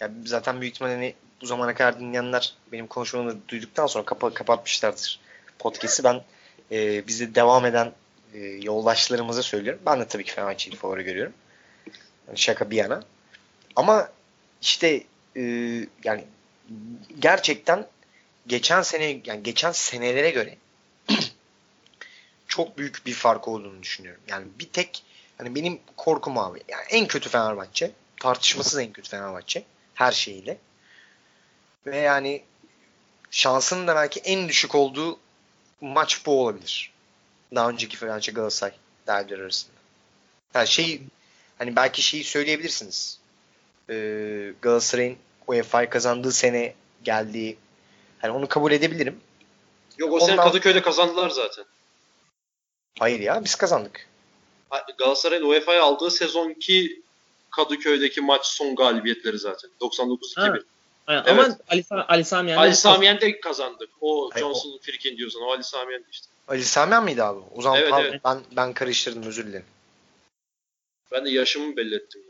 [0.00, 5.20] Ya zaten büyük ihtimalle hani bu zamana kadar dinleyenler benim konuşmamı duyduktan sonra kapa- kapatmışlardır
[5.58, 6.04] podcast'i.
[6.04, 6.22] Ben
[6.72, 7.92] e, bize devam eden
[8.34, 9.82] e, yoldaşlarımıza söylüyorum.
[9.86, 11.32] Ben de tabii ki Fenerbahçe'yi favori görüyorum.
[12.28, 13.02] Yani şaka bir yana.
[13.76, 14.08] Ama
[14.62, 15.04] işte
[15.36, 15.42] e,
[16.04, 16.24] yani
[17.20, 17.86] gerçekten
[18.46, 20.56] geçen sene yani geçen senelere göre
[22.48, 24.22] çok büyük bir fark olduğunu düşünüyorum.
[24.28, 25.02] Yani bir tek
[25.38, 30.58] hani benim korkum abi yani en kötü Fenerbahçe tartışmasız en kötü Fenerbahçe her şeyiyle
[31.86, 32.42] ve yani
[33.30, 35.18] şansının da belki en düşük olduğu
[35.80, 36.92] maç bu olabilir.
[37.54, 38.74] Daha önceki Fenerbahçe Galatasaray
[39.06, 39.76] derbileri arasında.
[40.54, 41.02] Yani şey
[41.58, 43.18] hani belki şeyi söyleyebilirsiniz.
[43.90, 47.56] Ee, Galatasaray'ın UEFA'yı kazandığı sene geldiği
[48.18, 49.20] hani onu kabul edebilirim.
[49.98, 51.64] Yok o sene Ondan- Kadıköy'de kazandılar zaten.
[52.98, 54.08] Hayır ya biz kazandık.
[54.98, 57.02] Galatasaray'ın UEFA'ya aldığı sezonki
[57.50, 59.70] Kadıköy'deki maç son galibiyetleri zaten.
[59.80, 60.62] 99-2000.
[61.06, 61.24] Aynen.
[61.26, 61.30] Evet.
[61.30, 63.90] Ama Ali, Ali Sami Yen'de- Ali Samiyen de kazandık.
[64.00, 65.40] O Hayır, Johnson Frikin diyorsun.
[65.40, 66.28] O Ali Samiyen işte.
[66.48, 67.40] Ali Samiyen miydi abi?
[67.54, 68.20] O zaman Evet, evet.
[68.24, 69.66] ben ben karıştırdım özür dilerim.
[71.12, 72.22] Ben de yaşımı belli ettim.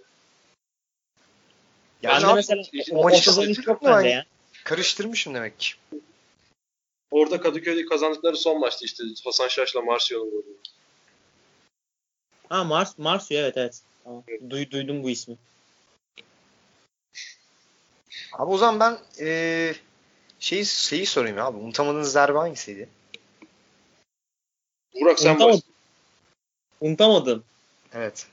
[2.03, 2.11] Ya.
[2.11, 2.63] Yani Ben de mesela
[2.93, 4.25] o o, maçı hatırlıyorum yok ya.
[4.65, 5.75] karıştırmışım demek ki.
[7.11, 9.05] Orada Kadıköy'de kazandıkları son maçtı işte.
[9.25, 10.57] Hasan Şaş'la Marsio'nun golü.
[12.49, 13.81] Ha Mars Marsio evet evet.
[14.05, 14.25] Tamam.
[14.51, 15.37] Duy, duydum bu ismi.
[18.39, 19.75] Abi o zaman ben eee
[20.41, 21.59] şeyi, şeyi sorayım ya abi.
[21.59, 22.89] Unutamadığınız derbi hangisiydi?
[25.01, 25.57] Burak sen Unutamadım.
[25.57, 25.63] baş.
[26.81, 27.45] Unutamadım.
[27.95, 28.27] Evet.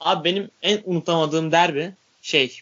[0.00, 2.60] Abi benim en unutamadığım derbi şey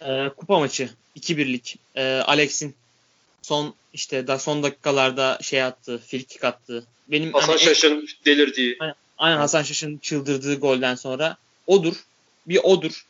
[0.00, 2.74] e, kupa maçı 2-1'lik e, Alex'in
[3.42, 6.86] son işte da son dakikalarda şey attı, frikik attı.
[7.08, 8.78] Benim Hasan hani en- Şaş'ın delirdiği.
[9.18, 11.94] Aynen Hasan Şaş'ın çıldırdığı golden sonra odur.
[12.46, 13.06] Bir odur.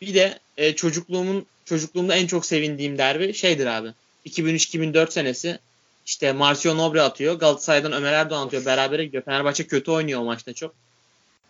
[0.00, 3.88] Bir de e, çocukluğumun çocukluğumda en çok sevindiğim derbi şeydir abi.
[4.26, 5.58] 2003-2004 senesi
[6.06, 7.34] işte Marcio Nobre atıyor.
[7.34, 8.64] Galatasaray'dan Ömer Erdoğan atıyor.
[8.64, 9.22] Berabere gidiyor.
[9.22, 10.74] Fenerbahçe kötü oynuyor o maçta çok.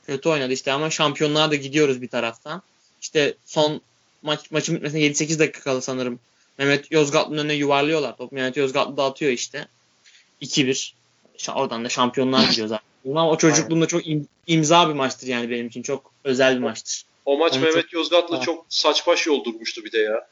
[0.06, 2.62] Kötü oynadı işte ama şampiyonluğa da gidiyoruz bir taraftan.
[3.02, 3.80] İşte son
[4.22, 6.20] maç maçın bitmesine 7-8 dakika kala sanırım.
[6.58, 8.16] Mehmet Yozgatlı'nın önüne yuvarlıyorlar.
[8.16, 9.66] Top Mehmet Yozgatlı da atıyor işte.
[10.42, 10.92] 2-1.
[11.38, 12.86] Şa- Oradan da şampiyonluğa gidiyor zaten.
[13.10, 15.82] Ama o çocukluğumda çok im- imza bir maçtır yani benim için.
[15.82, 17.04] Çok özel bir maçtır.
[17.26, 18.42] O maç Onu Mehmet Yozgatlı Ha.
[18.42, 20.28] çok saç baş yoldurmuştu bir de ya.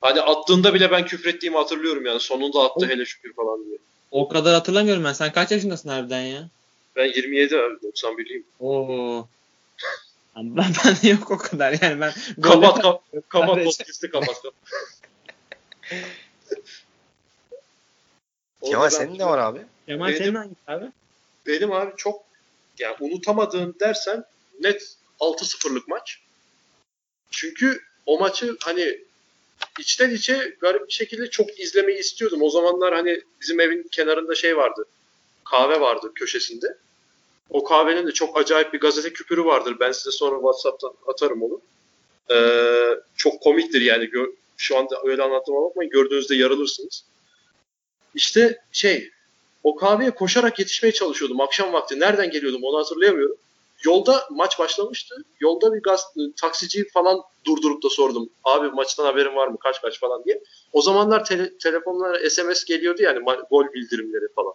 [0.00, 2.20] Hani attığında bile ben küfrettiğimi hatırlıyorum yani.
[2.20, 3.78] Sonunda attı O- hele şükür falan diye.
[4.10, 5.12] O kadar hatırlamıyorum ben.
[5.12, 6.48] Sen kaç yaşındasın harbiden ya?
[6.96, 8.42] Ben 27 abi 91'liyim.
[8.60, 9.26] Oo.
[10.36, 12.12] Ben, ben, de yok o kadar yani ben
[12.42, 14.54] Kapat kap, kapat podcast'ı kapat kapat.
[18.64, 19.60] Kemal senin ne var abi?
[19.86, 20.84] Kemal Benim- senin hangisi abi?
[21.46, 22.24] Benim abi çok
[22.78, 24.24] yani unutamadığım dersen
[24.60, 26.18] net 6-0'lık maç.
[27.30, 28.98] Çünkü o maçı hani
[29.78, 32.42] içten içe garip bir şekilde çok izlemeyi istiyordum.
[32.42, 34.86] O zamanlar hani bizim evin kenarında şey vardı.
[35.44, 36.78] Kahve vardı köşesinde.
[37.50, 39.76] O kahvenin de çok acayip bir gazete küpürü vardır.
[39.80, 41.60] Ben size sonra WhatsApp'tan atarım onu.
[42.30, 44.04] Ee, çok komiktir yani.
[44.04, 45.90] Gö- Şu anda öyle anlattığıma bakmayın.
[45.90, 47.04] Gördüğünüzde yarılırsınız.
[48.14, 49.10] İşte şey
[49.64, 52.00] o kahveye koşarak yetişmeye çalışıyordum akşam vakti.
[52.00, 53.36] Nereden geliyordum onu hatırlayamıyorum.
[53.84, 55.24] Yolda maç başlamıştı.
[55.40, 56.06] Yolda bir gaz,
[56.40, 58.28] taksiciyi falan durdurup da sordum.
[58.44, 59.56] Abi maçtan haberin var mı?
[59.60, 60.42] Kaç kaç falan diye.
[60.72, 63.18] O zamanlar tele, telefonlara SMS geliyordu yani
[63.50, 64.52] gol bildirimleri falan.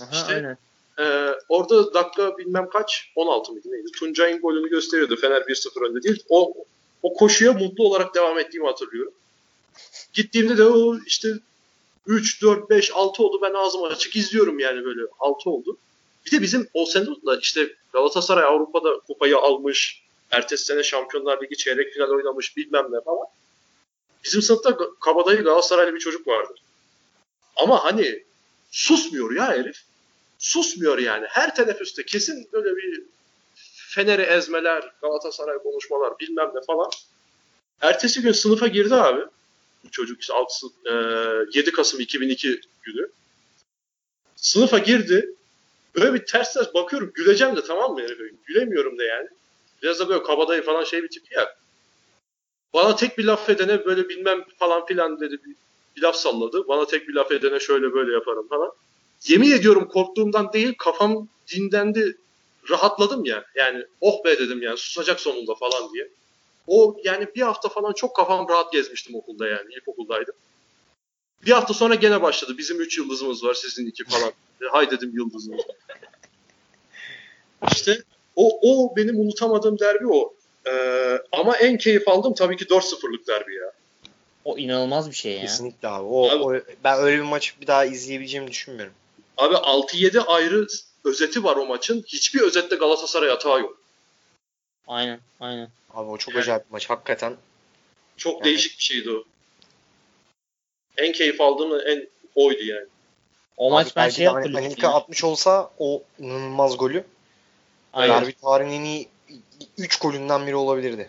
[0.00, 0.58] Aha, İşte- aynen.
[0.98, 3.90] Ee, orada dakika bilmem kaç 16 mıydı neydi?
[3.92, 5.16] Tuncay'ın golünü gösteriyordu.
[5.16, 6.22] Fener 1-0 önde değil.
[6.28, 6.54] O
[7.02, 9.12] o koşuya mutlu olarak devam ettiğimi hatırlıyorum.
[10.12, 11.28] Gittiğimde de o işte
[12.06, 13.38] 3, 4, 5, 6 oldu.
[13.42, 15.76] Ben ağzımı açık izliyorum yani böyle 6 oldu.
[16.26, 17.06] Bir de bizim o sene
[17.40, 20.02] işte Galatasaray Avrupa'da kupayı almış.
[20.30, 23.26] Ertesi sene Şampiyonlar Ligi çeyrek final oynamış bilmem ne falan.
[24.24, 26.54] Bizim sınıfta kabadayı Galatasaraylı bir çocuk vardı.
[27.56, 28.24] Ama hani
[28.70, 29.82] susmuyor ya herif
[30.38, 31.26] susmuyor yani.
[31.28, 33.02] Her teneffüste kesin böyle bir
[33.94, 36.90] Fener'i ezmeler, Galatasaray konuşmalar bilmem ne falan.
[37.80, 39.22] Ertesi gün sınıfa girdi abi.
[39.84, 40.92] Bu çocuk işte 6, e,
[41.58, 43.08] 7 Kasım 2002 günü.
[44.36, 45.34] Sınıfa girdi.
[45.96, 47.12] Böyle bir ters ters bakıyorum.
[47.14, 48.24] Güleceğim de tamam mı herife?
[48.46, 49.28] Gülemiyorum da yani.
[49.82, 51.56] Biraz da böyle kabadayı falan şey bir tip ya.
[52.74, 55.40] Bana tek bir laf edene böyle bilmem falan filan dedi.
[55.44, 55.56] Bir,
[55.96, 56.68] bir laf salladı.
[56.68, 58.72] Bana tek bir laf edene şöyle böyle yaparım falan
[59.28, 62.16] yemin ediyorum korktuğumdan değil kafam dinlendi
[62.70, 63.44] rahatladım ya.
[63.54, 66.08] Yani oh be dedim yani susacak sonunda falan diye.
[66.66, 70.34] O yani bir hafta falan çok kafam rahat gezmiştim okulda yani ilkokuldaydım.
[71.46, 72.58] Bir hafta sonra gene başladı.
[72.58, 74.28] Bizim üç yıldızımız var sizin iki falan.
[74.62, 75.60] E, Hay dedim yıldızımız.
[77.72, 78.02] İşte
[78.36, 80.34] o, o benim unutamadığım derbi o.
[80.66, 83.72] Ee, ama en keyif aldım tabii ki 4-0'lık derbi ya.
[84.44, 85.40] O inanılmaz bir şey ya.
[85.40, 86.04] Kesinlikle abi.
[86.04, 88.94] O, Abi- o- ben öyle bir maçı bir daha izleyebileceğimi düşünmüyorum.
[89.36, 90.66] Abi 6-7 ayrı
[91.04, 92.04] özeti var o maçın.
[92.06, 93.80] Hiçbir özette Galatasaray hatağı yok.
[94.86, 95.68] Aynen, aynen.
[95.94, 96.90] Abi o çok Yani- acayip bir maç.
[96.90, 97.36] Hakikaten
[98.16, 99.24] Çok Yani- değişik bir şeydi o.
[100.98, 102.86] En keyif aldığım en oydu yani.
[103.56, 104.66] O Abi maç ben şey hatırlıyorum.
[104.66, 107.04] Anelka atmış olsa o inanılmaz golü.
[107.92, 108.22] Aynen.
[108.22, 109.08] Derbi tarihinin en iyi
[109.78, 111.08] 3 golünden biri olabilirdi.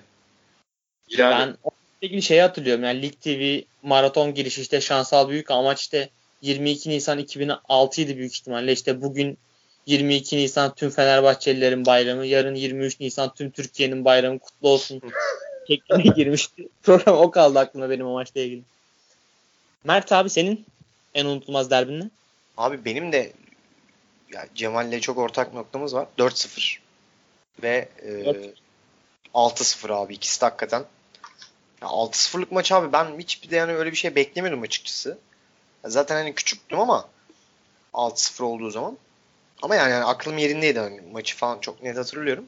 [1.09, 1.69] Yani Ben o
[2.01, 2.83] ilgili şeyi hatırlıyorum.
[2.83, 6.09] Yani Lig TV maraton girişi işte şansal büyük amaç işte
[6.41, 8.71] 22 Nisan 2006 idi büyük ihtimalle.
[8.71, 9.37] İşte bugün
[9.85, 15.01] 22 Nisan tüm Fenerbahçelilerin bayramı, yarın 23 Nisan tüm Türkiye'nin bayramı kutlu olsun
[15.67, 16.67] şekline girmişti.
[16.83, 18.61] Program o kaldı aklımda benim o maçla ilgili.
[19.83, 20.65] Mert abi senin
[21.13, 22.09] en unutulmaz derbin ne?
[22.57, 23.33] Abi benim de
[24.33, 26.07] ya Cemal'le çok ortak noktamız var.
[26.17, 26.79] 4-0
[27.63, 28.53] ve e, Evet.
[29.33, 30.85] 6-0 abi ikisi de hakikaten.
[31.81, 35.17] Ya 6-0'lık maç abi ben hiç bir de yani öyle bir şey beklemiyordum açıkçası.
[35.83, 37.09] Ya zaten hani küçüktüm ama
[37.93, 38.97] 6-0 olduğu zaman.
[39.61, 42.45] Ama yani, yani aklım yerindeydi hani maçı falan çok net hatırlıyorum.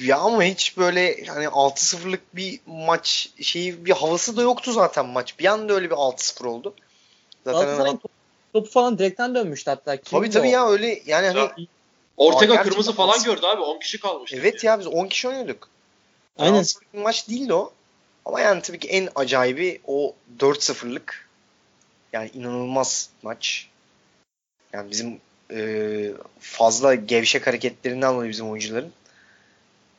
[0.00, 5.38] Ya ama hiç böyle hani 6-0'lık bir maç şeyi bir havası da yoktu zaten maç.
[5.38, 6.74] Bir anda öyle bir 6-0 oldu.
[7.44, 8.14] Zaten Galatasaray'ın topu,
[8.52, 9.96] topu falan direkten dönmüştü hatta.
[9.96, 10.50] Kimdi Tabii tabii o?
[10.50, 11.56] ya öyle yani hani Ya,
[12.16, 13.24] Ortega Aa, kırmızı falan nasıl?
[13.24, 13.60] gördü abi.
[13.60, 14.36] 10 kişi kalmıştı.
[14.40, 15.68] evet ya biz 10 kişi oynuyorduk.
[16.38, 16.52] Aynen.
[16.52, 16.66] Aynen.
[16.94, 17.72] Bir maç değildi o.
[18.24, 21.28] Ama yani tabii ki en acayibi o 4-0'lık
[22.12, 23.68] yani inanılmaz maç.
[24.72, 25.20] Yani bizim
[25.50, 28.92] e, fazla gevşek hareketlerinden dolayı bizim oyuncuların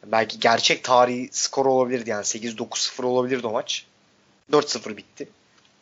[0.05, 3.85] belki gerçek tarihi skoru olabilirdi yani 8-9-0 olabilirdi o maç.
[4.51, 5.29] 4-0 bitti.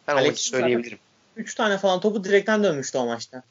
[0.07, 0.99] Ben o Alex maçı söyleyebilirim.
[1.35, 3.43] 3 tane falan topu direkten dönmüştü o maçta.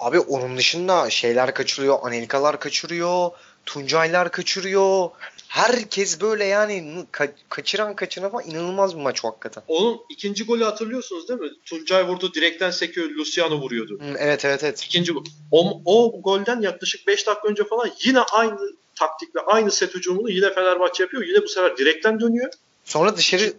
[0.00, 3.30] Abi onun dışında şeyler kaçırıyor, Anelkalar kaçırıyor,
[3.66, 5.10] Tuncaylar kaçırıyor.
[5.48, 9.62] Herkes böyle yani ka- kaçıran kaçıran falan inanılmaz bir maç o hakikaten.
[9.68, 11.50] Onun ikinci golü hatırlıyorsunuz değil mi?
[11.64, 14.00] Tuncay vurdu direkten sekiyor Luciano vuruyordu.
[14.18, 14.82] Evet evet evet.
[14.82, 15.24] İkinci gol.
[15.50, 18.58] O, o golden yaklaşık 5 dakika önce falan yine aynı
[18.94, 21.22] taktikle aynı set hücumunu yine Fenerbahçe yapıyor.
[21.22, 22.52] Yine bu sefer direkten dönüyor.
[22.84, 23.52] Sonra dışarı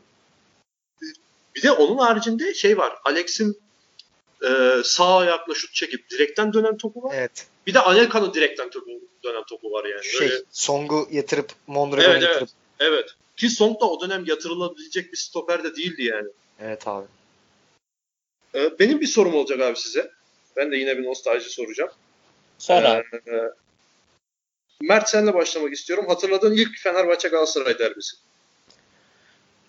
[1.56, 2.94] Bir de onun haricinde şey var.
[3.06, 3.60] Alex'in
[4.44, 4.50] e,
[4.84, 7.16] sağ ayakla şut çekip direkten dönen topu var.
[7.18, 8.90] evet Bir de Anelka'nın direkten topu,
[9.24, 10.04] dönen topu var yani.
[10.04, 12.50] şey Öyle- Song'u yatırıp Mondragon'u Evet, yatırıp.
[12.80, 13.10] evet.
[13.38, 16.28] Ki Song da o dönem yatırılabilecek bir stoper de değildi yani.
[16.60, 17.06] Evet abi.
[18.56, 20.12] E, benim bir sorum olacak abi size.
[20.56, 21.92] Ben de yine bir nostalji soracağım.
[22.58, 23.32] Sonra Ee,
[24.82, 26.06] Mert senle başlamak istiyorum.
[26.08, 28.18] Hatırladığın ilk Fenerbahçe Galatasaray derbisi.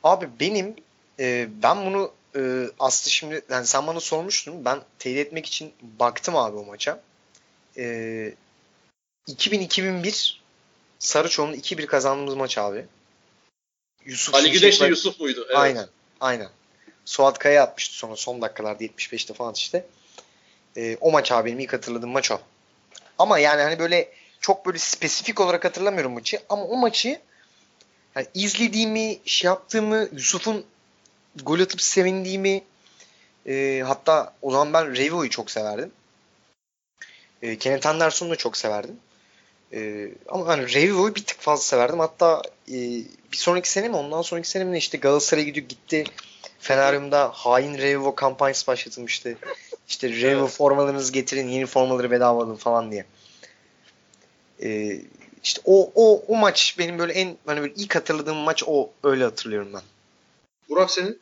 [0.05, 0.77] Abi benim
[1.19, 4.65] e, ben bunu e, aslında şimdi yani sen bana sormuştun.
[4.65, 7.03] Ben teyit etmek için baktım abi o maça.
[7.77, 8.35] E,
[9.29, 10.37] 2000-2001
[10.99, 12.85] Sarıçoğlu'nun 2-1 kazandığımız maç abi.
[14.05, 15.45] Yusuf Ali Güneş'le ve- Yusuf muydu?
[15.49, 15.57] Evet.
[15.57, 15.89] Aynen.
[16.21, 16.49] Aynen.
[17.05, 19.87] Suat Kaya atmıştı sonra son dakikalarda 75'te falan işte.
[20.77, 22.41] E, o maç abi benim ilk hatırladığım maç o.
[23.19, 27.21] Ama yani hani böyle çok böyle spesifik olarak hatırlamıyorum maçı ama o maçı
[28.17, 30.65] yani izlediğimi, şey yaptığımı, Yusuf'un
[31.45, 32.63] gol atıp sevindiğimi
[33.47, 35.93] e, hatta o zaman ben Revo'yu çok severdim.
[37.43, 38.97] E, Kenneth Anderson'u da çok severdim.
[39.73, 41.99] E, ama hani Revo'yu bir tık fazla severdim.
[41.99, 42.75] Hatta e,
[43.33, 46.05] bir sonraki sene mi ondan sonraki sene mi işte Galatasaray'a gidiyor gitti.
[46.59, 49.37] Feneryum'da hain Revo kampanyası başlatılmıştı.
[49.89, 50.51] İşte Revo Evet.
[50.51, 53.05] formalarınızı getirin, yeni formaları bedava alın falan diye.
[54.63, 55.01] E,
[55.45, 59.25] işte o o o maç benim böyle en hani böyle ilk hatırladığım maç o öyle
[59.25, 59.83] hatırlıyorum ben.
[60.69, 61.21] Burak senin?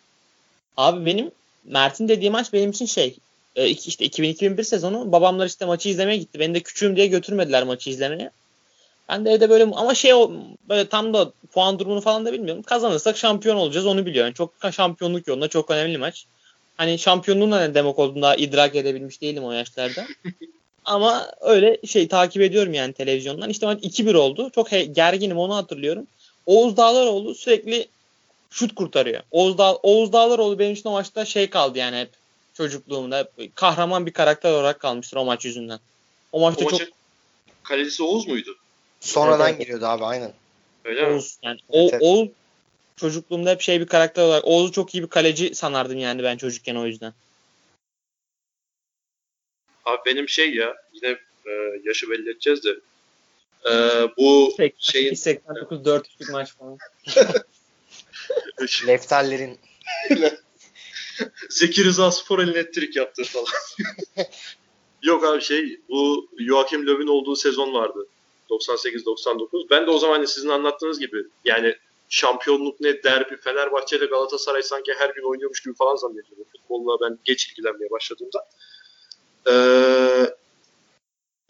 [0.77, 1.31] abi benim
[1.65, 3.17] Mert'in dediği maç benim için şey
[3.57, 6.39] e, işte 2000-2001 sezonu babamlar işte maçı izlemeye gitti.
[6.39, 8.31] Beni de küçüğüm diye götürmediler maçı izlemeye.
[9.09, 10.33] Ben de evde böyle ama şey o
[10.69, 12.63] böyle tam da puan durumunu falan da bilmiyorum.
[12.63, 14.27] Kazanırsak şampiyon olacağız onu biliyorum.
[14.27, 16.27] Yani çok şampiyonluk yolunda çok önemli maç.
[16.77, 20.07] Hani şampiyonluğun ne demek olduğunu daha idrak edebilmiş değilim o yaşlarda.
[20.85, 23.51] Ama öyle şey takip ediyorum yani televizyondan.
[23.51, 24.51] İşte maç 2-1 oldu.
[24.55, 26.07] Çok he- gerginim onu hatırlıyorum.
[26.47, 27.89] Oğuz Dağlaroğlu sürekli
[28.51, 29.23] şut kurtarıyor.
[29.31, 32.11] Oğuz, Dağ, Oğuz Dağlaroğlu benim için o maçta şey kaldı yani hep
[32.55, 33.19] çocukluğumda.
[33.19, 35.79] Hep kahraman bir karakter olarak kalmıştır o maç yüzünden.
[36.33, 36.93] O O maçta çok maçın
[37.63, 38.57] kalecisi Oğuz muydu?
[39.01, 40.33] Sonradan Evet, giriyordu abi aynen.
[40.85, 41.15] Öyle mi?
[41.15, 42.03] Oğuz yani o, Evet, evet.
[42.03, 42.29] Oğuz
[42.97, 46.77] çocukluğumda hep şey bir karakter olarak Oğuz'u çok iyi bir kaleci sanardım yani ben çocukken
[46.77, 47.15] o yüzden.
[49.85, 51.51] Abi benim şey ya yine e,
[51.85, 52.77] yaşı belli edeceğiz de
[53.71, 53.73] e,
[54.19, 56.79] bu şeyin 89 4'lük maç falan.
[58.87, 59.59] Lefterlerin
[61.51, 63.47] Zeki Rıza Spor elektrik yaptığı falan.
[65.03, 68.07] Yok abi şey bu Joachim Löw'ün olduğu sezon vardı.
[68.51, 69.71] 98-99.
[69.71, 71.75] Ben de o zaman hani sizin anlattığınız gibi yani
[72.09, 76.45] şampiyonluk ne derbi Fenerbahçe ile Galatasaray sanki her gün oynuyormuş gibi falan zannediyordum.
[76.53, 78.49] Futbolla ben geç ilgilenmeye başladığımda.
[79.51, 80.35] Ee,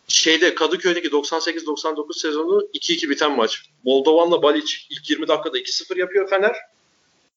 [0.08, 3.62] şeyde Kadıköy'deki 98-99 sezonu 2-2 biten maç.
[3.84, 6.56] Moldovan'la Balic ilk 20 dakikada 2-0 yapıyor Fener.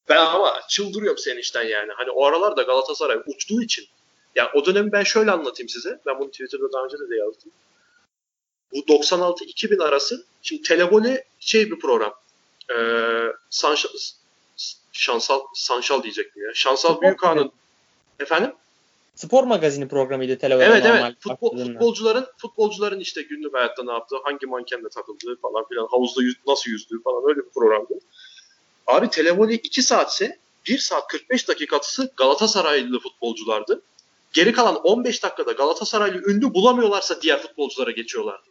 [0.08, 1.92] Ben ama çıldırıyorum sevinçten yani.
[1.96, 3.86] Hani o aralarda Galatasaray uçtuğu için.
[4.34, 6.00] Ya o dönemi ben şöyle anlatayım size.
[6.06, 7.52] Ben bunu Twitter'da daha önce de, yazdım.
[8.72, 12.14] Bu 96-2000 arası şimdi Televole şey bir program.
[12.70, 14.14] Ee, Sanş-
[14.92, 16.54] şansal Sanşal diyecektim ya.
[16.54, 17.52] Şansal Büyükhan'ın
[18.20, 18.52] efendim?
[19.18, 21.16] Spor magazini programıydı televizyon Evet normal evet.
[21.20, 21.72] Futbol, baktığında.
[21.72, 26.70] futbolcuların futbolcuların işte günlük hayatta ne yaptığı, hangi mankenle takıldığı falan filan, havuzda yüz, nasıl
[26.70, 27.94] yüzdüğü falan öyle bir programdı.
[28.86, 33.82] Abi televoli 2 saatse 1 saat 45 dakikası Galatasaraylı futbolculardı.
[34.32, 38.48] Geri kalan 15 dakikada Galatasaraylı ünlü bulamıyorlarsa diğer futbolculara geçiyorlardı.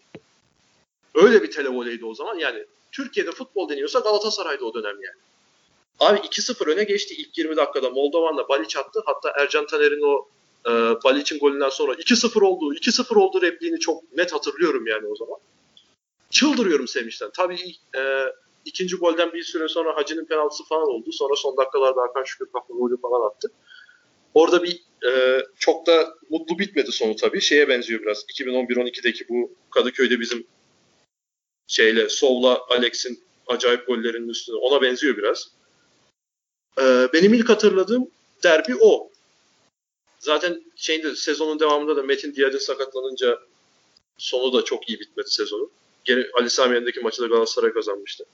[1.16, 2.40] Öyle bir televoleydi o zaman.
[2.40, 5.22] Yani Türkiye'de futbol deniyorsa Galatasaray'da o dönem yani.
[6.00, 7.90] Abi 2-0 öne geçti ilk 20 dakikada.
[7.90, 9.04] Moldovan'la Baliç attı.
[9.06, 10.28] Hatta Ercan Taner'in o
[10.68, 10.72] e,
[11.04, 15.38] Baliç'in golünden sonra 2-0 oldu, 2-0 oldu repliğini çok net hatırlıyorum yani o zaman.
[16.30, 17.32] Çıldırıyorum sevinçten.
[17.36, 18.26] Tabii e,
[18.66, 21.12] ikinci golden bir süre sonra Hacı'nın penaltısı falan oldu.
[21.12, 23.52] Sonra son dakikalarda Hakan Şükür kafa golü falan attı.
[24.34, 27.42] Orada bir e, çok da mutlu bitmedi sonu tabii.
[27.42, 28.24] Şeye benziyor biraz.
[28.24, 30.48] 2011-12'deki bu Kadıköy'de bizim
[31.68, 35.52] şeyle Sov'la Alex'in acayip gollerinin üstüne ona benziyor biraz.
[36.80, 38.12] E, benim ilk hatırladığım
[38.44, 39.12] derbi o.
[40.20, 43.40] Zaten şeyinde sezonun devamında da Metin Diyadin sakatlanınca
[44.18, 45.70] sonu da çok iyi bitmedi sezonu.
[46.04, 48.26] Gene Ali Sami Yen'deki maçı da Galatasaray kazanmıştı.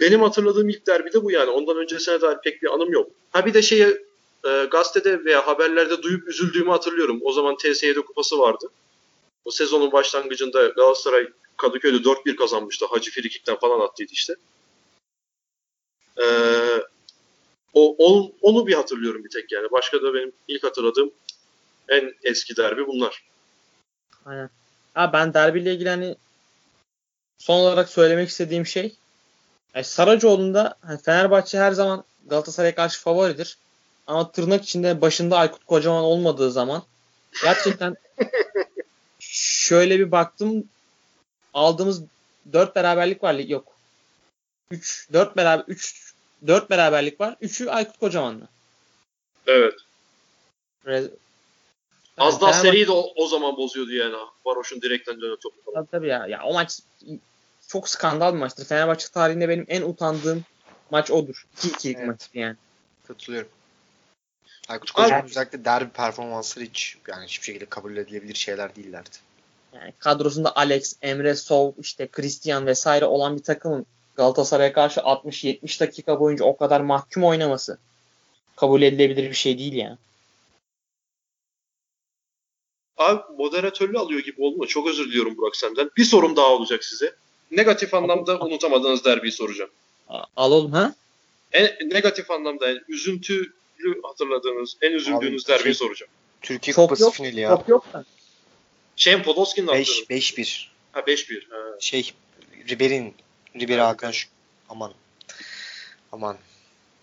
[0.00, 1.50] Benim hatırladığım ilk derbi de bu yani.
[1.50, 3.10] Ondan öncesine dair pek bir anım yok.
[3.30, 4.02] Ha bir de şeye
[4.44, 7.20] e, gazetede veya haberlerde duyup üzüldüğümü hatırlıyorum.
[7.22, 8.66] O zaman TS7 kupası vardı.
[9.44, 12.86] O sezonun başlangıcında Galatasaray Kadıköy'de 4-1 kazanmıştı.
[12.86, 14.34] Hacı Frikik'ten falan attıydı işte.
[16.22, 16.24] Ee,
[17.74, 19.68] o, onu, onu bir hatırlıyorum bir tek yani.
[19.72, 21.10] Başka da benim ilk hatırladığım
[21.88, 23.24] en eski derbi bunlar.
[24.24, 24.50] Aynen.
[24.94, 26.16] Ha ben derbiyle ilgili hani
[27.38, 28.96] son olarak söylemek istediğim şey
[29.74, 33.58] yani Saracoğlu'nda hani Fenerbahçe her zaman Galatasaray'a karşı favoridir.
[34.06, 36.82] Ama tırnak içinde başında Aykut Kocaman olmadığı zaman
[37.42, 37.96] gerçekten
[39.18, 40.64] şöyle bir baktım
[41.54, 42.02] aldığımız
[42.52, 43.72] 4 beraberlik var yok.
[44.70, 46.09] 3 4 beraber 3
[46.46, 47.36] 4 beraberlik var.
[47.42, 48.48] 3'ü Aykut Kocaman'la.
[49.46, 49.74] Evet.
[50.86, 51.10] Re-
[52.18, 54.14] Az daha Fenerbahçe- seriyi de o, o zaman bozuyordu yani.
[54.44, 55.84] Varoş'un direkten dönen topu falan.
[55.84, 56.26] Tabii tabii ya.
[56.26, 56.80] Ya o maç
[57.68, 58.64] çok skandal bir maçtır.
[58.64, 60.44] Fenerbahçe tarihinde benim en utandığım
[60.90, 61.46] maç odur.
[61.56, 62.06] 2-2'lik Evet.
[62.08, 62.56] maçtı yani.
[63.08, 63.48] Katılıyorum.
[64.68, 69.10] Aykut Kocaman özellikle derbi performansları hiç yani hiçbir şekilde kabul edilebilir şeyler değillerdi.
[69.72, 73.86] Yani kadrosunda Alex, Emre Sov, işte Christian vesaire olan bir takımın
[74.16, 77.78] Galatasaray'a karşı 60-70 dakika boyunca o kadar mahkum oynaması
[78.56, 79.96] kabul edilebilir bir şey değil yani.
[82.96, 84.66] Abi moderatörlü alıyor gibi oldu mu?
[84.66, 85.90] Çok özür diliyorum Burak senden.
[85.96, 87.14] Bir sorum daha olacak size.
[87.50, 89.70] Negatif anlamda unutamadığınız derbiyi soracağım.
[90.36, 90.94] Al oğlum ha?
[91.52, 96.12] En negatif anlamda yani üzüntülü hatırladığınız, en üzüldüğünüz Abi, derbiyi şey- soracağım.
[96.42, 97.48] Türkiye Çok Kupası yok, finali ya.
[97.48, 98.04] Çok yok da.
[98.96, 100.08] Şeyin Podolski'nin attığını.
[100.10, 100.68] 5 5-1.
[100.92, 101.46] Ha 5-1.
[101.50, 101.56] Ha.
[101.80, 102.12] Şey
[102.68, 103.14] Ribery'in
[103.56, 103.80] Ribery.
[103.80, 104.28] Hakan şu
[104.68, 104.92] aman
[106.12, 106.36] aman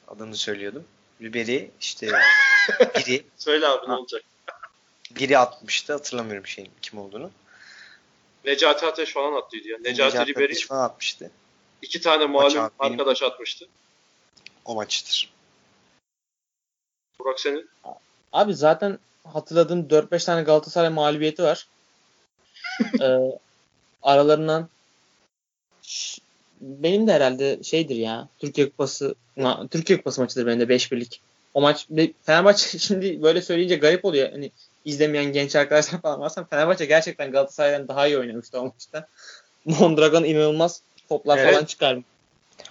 [0.07, 0.87] adını söylüyordum.
[1.21, 2.07] Ribery işte
[2.95, 4.23] biri Söyle abi ne olacak?
[5.11, 7.31] biri atmıştı hatırlamıyorum şeyin kim olduğunu.
[8.45, 9.77] Necati Ateş falan attıydı ya.
[9.81, 11.31] Necati, Ribery Ateş falan atmıştı.
[11.81, 13.67] iki tane malum benim- arkadaş atmıştı.
[14.65, 15.33] O maçtır.
[17.19, 17.69] Burak senin.
[18.33, 18.99] Abi zaten
[19.33, 21.67] hatırladığım 4-5 tane Galatasaray mağlubiyeti var.
[23.01, 23.17] ee,
[24.03, 24.69] aralarından
[26.61, 28.27] benim de herhalde şeydir ya.
[28.39, 29.15] Türkiye Kupası
[29.71, 31.21] Türkiye Kupası maçıdır benim de 5-1'lik.
[31.53, 31.87] O maç
[32.23, 34.31] Fenerbahçe şimdi böyle söyleyince garip oluyor.
[34.31, 34.51] Hani
[34.85, 39.07] izlemeyen genç arkadaşlar falan varsa Fenerbahçe gerçekten Galatasaray'dan daha iyi oynamıştı o maçta.
[39.65, 41.53] Mondragon inanılmaz toplar Evet.
[41.53, 42.05] falan çıkarmış.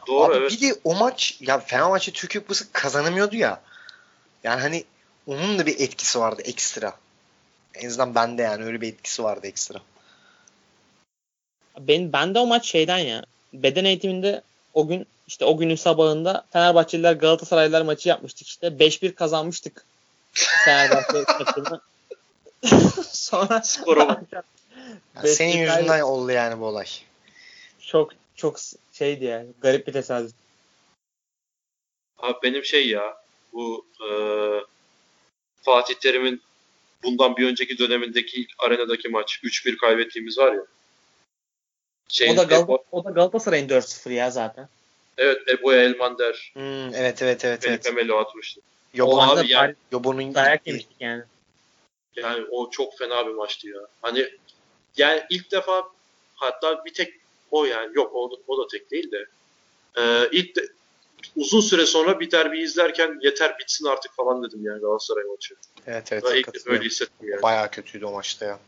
[0.06, 0.52] Doğru Abi evet.
[0.52, 3.60] bir de o maç ya Fenerbahçe Türkiye Kupası kazanamıyordu ya.
[4.44, 4.84] Yani hani
[5.26, 6.92] onun da bir etkisi vardı ekstra.
[7.74, 9.78] En azından bende yani öyle bir etkisi vardı ekstra.
[11.80, 13.24] Ben, ben de o maç şeyden ya.
[13.52, 14.42] Beden eğitiminde
[14.74, 18.66] o gün işte o günün sabahında Fenerbahçeliler Galatasaraylılar maçı yapmıştık işte.
[18.66, 19.84] 5-1 kazanmıştık.
[20.64, 21.80] Fenerbahçe takımı.
[23.10, 24.22] Sonra Skora bak.
[25.16, 26.04] Yani senin yüzünden kaybettik.
[26.04, 26.86] oldu yani bu olay.
[27.80, 28.56] çok çok
[28.92, 29.48] şeydi yani.
[29.60, 30.32] Garip bir tesadüf.
[32.18, 33.16] Abi benim şey ya
[33.52, 34.08] bu e,
[35.62, 36.42] Fatih Terim'in
[37.02, 40.62] bundan bir önceki dönemindeki arenadaki maç 3-1 kaybettiğimiz var ya.
[42.08, 44.68] Şeyin, O da, Gal- Ebo- o da Galatasaray'ın 4-0 ya zaten.
[45.18, 47.96] evet Eboya Elmander Hmm, evet evet evet Felipe evet.
[47.96, 48.60] Melo atmıştı.
[48.60, 51.22] O Yobon, maçta abi yani- Yobon'un dayak yemiştik yani.
[52.16, 53.80] Yani o çok fena bir maçtı ya.
[54.02, 54.28] Hani
[54.96, 55.88] yani ilk defa
[56.34, 57.14] hatta bir tek
[57.50, 59.26] o yani yok o, o da tek değil de
[59.98, 60.68] e, ilk de,
[61.36, 65.54] uzun süre sonra bir derbi izlerken yeter bitsin artık falan dedim yani Galatasaray maçı.
[65.86, 66.24] Evet evet.
[66.30, 67.42] Ben ilk öyle hissettim yani.
[67.42, 68.58] Bayağı kötüydü o maçta ya.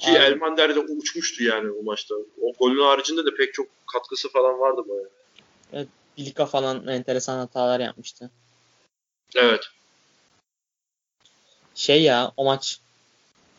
[0.00, 0.18] Ki Abi.
[0.18, 2.14] Elmander de uçmuştu yani o maçta.
[2.14, 5.86] O golün haricinde de pek çok katkısı falan vardı bayağı.
[6.18, 8.30] Bilika falan enteresan hatalar yapmıştı.
[9.36, 9.64] Evet.
[11.74, 12.80] Şey ya o maç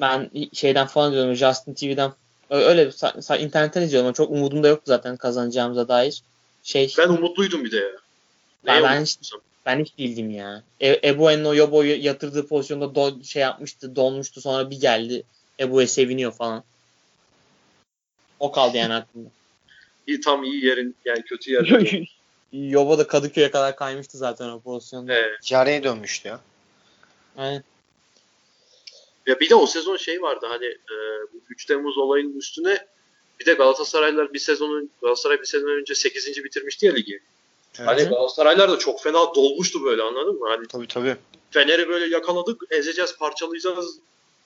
[0.02, 2.14] ben şeyden falan izliyorum Justin TV'den
[2.50, 2.92] öyle
[3.39, 6.22] internetten izliyorum ama çok umudum da yoktu zaten kazanacağımıza dair.
[6.64, 7.92] Şey Ben umutluydum bir de ya.
[8.66, 9.20] ben, ben hiç,
[9.66, 10.64] ben hiç değildim ya.
[10.80, 15.24] E, Ebu Enno Yobo'yu yatırdığı pozisyonda do, şey yapmıştı, donmuştu sonra bir geldi.
[15.62, 16.64] Ebu'ya seviniyor falan.
[18.39, 19.30] O kaldı yani aklımda.
[20.07, 22.07] İyi tam iyi yerin yani kötü yerin.
[22.53, 25.14] Yobo da Kadıköy'e kadar kaymıştı zaten o pozisyonda.
[25.14, 25.43] Evet.
[25.43, 26.39] Careye dönmüştü ya.
[27.38, 27.64] Aynen.
[29.28, 30.95] Ya bir de o sezon şey vardı hani e,
[31.49, 32.88] 3 Temmuz olayının üstüne
[33.39, 36.43] bir de Galatasaraylar bir sezonun Galatasaray bir sezon önce 8.
[36.43, 37.20] bitirmişti ya ligi.
[37.80, 37.88] Evet.
[37.88, 40.49] Hani Galatasaraylar da çok fena dolmuştu böyle anladın mı?
[40.49, 41.16] Hani Tabii tabii.
[41.51, 43.99] Fener'i böyle yakaladık, ezeceğiz, parçalayacağız.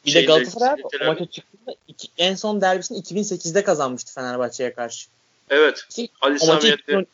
[0.05, 1.07] Bir de Galatasaray o İngiltere'de.
[1.07, 5.07] maça çıktığında iki, en son derbisini 2008'de kazanmıştı Fenerbahçe'ye karşı.
[5.49, 5.85] Evet.
[5.89, 7.05] Ki Ali o maçı Sami 2010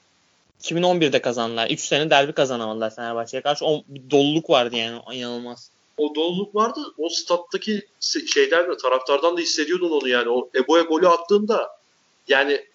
[0.62, 1.70] 2011'de kazandılar.
[1.70, 3.66] 3 sene derbi kazanamadılar Fenerbahçe'ye karşı.
[3.66, 5.72] O bir doluluk vardı yani inanılmaz.
[5.98, 6.80] o doluluk vardı.
[6.98, 7.88] O stat'taki
[8.34, 10.30] şeyden de taraftardan da hissediyordun onu yani.
[10.30, 11.70] O Ebo'ya golü attığında
[12.28, 12.66] yani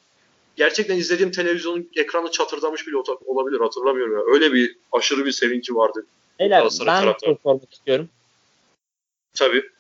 [0.57, 2.97] gerçekten izlediğim televizyonun ekranı çatırdamış bile
[3.27, 4.35] olabilir hatırlamıyorum ya.
[4.35, 6.07] Öyle bir aşırı bir sevinci vardı.
[6.39, 8.09] Beyler ben soru sormak istiyorum.
[9.37, 9.70] Tabii.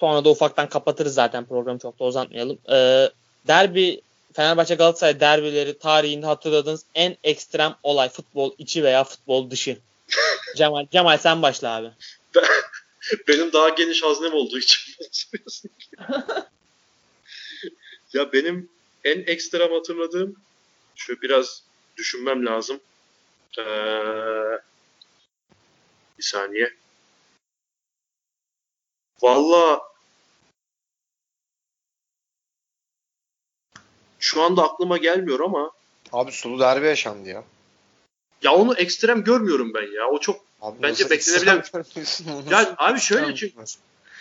[0.00, 2.58] Sonra da ufaktan kapatırız zaten programı çok da uzatmayalım.
[2.70, 3.10] Ee,
[3.48, 4.00] derbi
[4.32, 9.78] Fenerbahçe Galatasaray derbileri tarihinde hatırladığınız en ekstrem olay futbol içi veya futbol dışı.
[10.56, 11.90] Cemal Cemal sen başla abi.
[13.28, 14.94] Benim daha geniş haznem olduğu için
[18.12, 18.68] ya benim
[19.04, 20.36] en ekstrem hatırladığım
[20.96, 21.62] şu biraz
[21.96, 22.80] düşünmem lazım.
[23.58, 23.62] Ee,
[26.18, 26.81] bir saniye.
[29.22, 29.82] Valla
[34.18, 35.70] şu anda aklıma gelmiyor ama
[36.12, 37.44] Abi sulu derbi yaşandı ya.
[38.42, 40.08] ya onu ekstrem görmüyorum ben ya.
[40.08, 42.50] O çok Abi Bence beklenebilen-?
[42.50, 43.62] Ya abi şöyle çünkü-.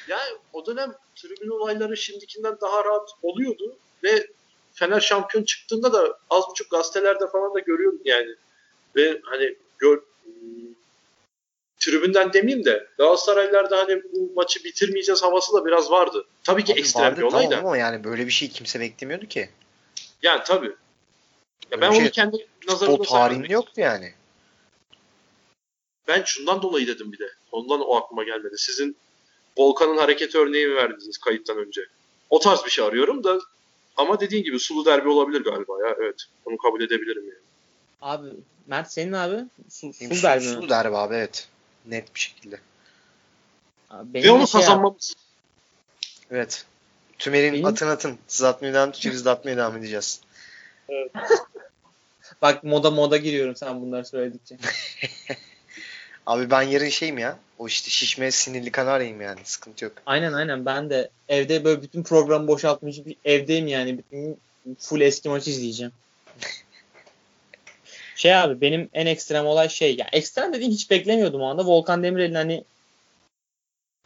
[0.07, 4.27] Yani o dönem tribün olayları şimdikinden daha rahat oluyordu ve
[4.73, 8.35] Fener şampiyon çıktığında da az buçuk gazetelerde falan da görüyordum yani.
[8.95, 10.01] Ve hani gör,
[11.81, 16.25] tribünden demeyeyim de Galatasaraylılarda hani bu maçı bitirmeyeceğiz havası da biraz vardı.
[16.43, 17.57] Tabii ki Abi ekstrem vardı bir olay tamam da.
[17.67, 19.49] ama yani böyle bir şey kimse beklemiyordu ki.
[20.21, 20.71] Yani tabii.
[21.71, 24.13] Ya ben onu şey kendi Futbol nazarımda tarihinde yoktu yani.
[26.07, 27.29] Ben şundan dolayı dedim bir de.
[27.51, 28.57] Ondan o aklıma gelmedi.
[28.57, 28.95] Sizin
[29.57, 31.81] Volkan'ın hareket örneği mi verdiniz kayıttan önce?
[32.29, 33.39] O tarz bir şey arıyorum da
[33.97, 35.95] ama dediğin gibi sulu derbi olabilir galiba ya.
[36.01, 36.23] Evet.
[36.45, 37.41] Onu kabul edebilirim yani.
[38.01, 38.27] Abi
[38.67, 39.35] Mert senin abi
[39.69, 40.53] su, Benim su su- derbi mi?
[40.53, 41.47] sulu derbi abi evet.
[41.85, 42.59] Net bir şekilde.
[43.89, 45.13] Abi benim Ve onu şey kazanmamız.
[46.31, 46.65] Evet.
[47.19, 48.17] Tümer'in Benim- atın atın.
[48.27, 50.21] Siz atmaya devam edeceğiz, biz de atmaya devam edeceğiz.
[52.41, 54.57] Bak moda moda giriyorum sen bunları söyledikçe.
[56.25, 57.39] Abi ben yarın şeyim ya.
[57.57, 59.39] O işte şişme sinirli kanaryayım yani.
[59.43, 59.93] Sıkıntı yok.
[60.05, 63.97] aynen aynen ben de evde böyle bütün programı boşaltmış bir evdeyim yani.
[63.97, 64.37] Bütün
[64.79, 65.91] full eski maç izleyeceğim.
[68.15, 71.65] Şey abi benim en ekstrem olay şey ya ekstrem dediğim hiç beklemiyordum o anda.
[71.65, 72.63] Volkan Demirel'in hani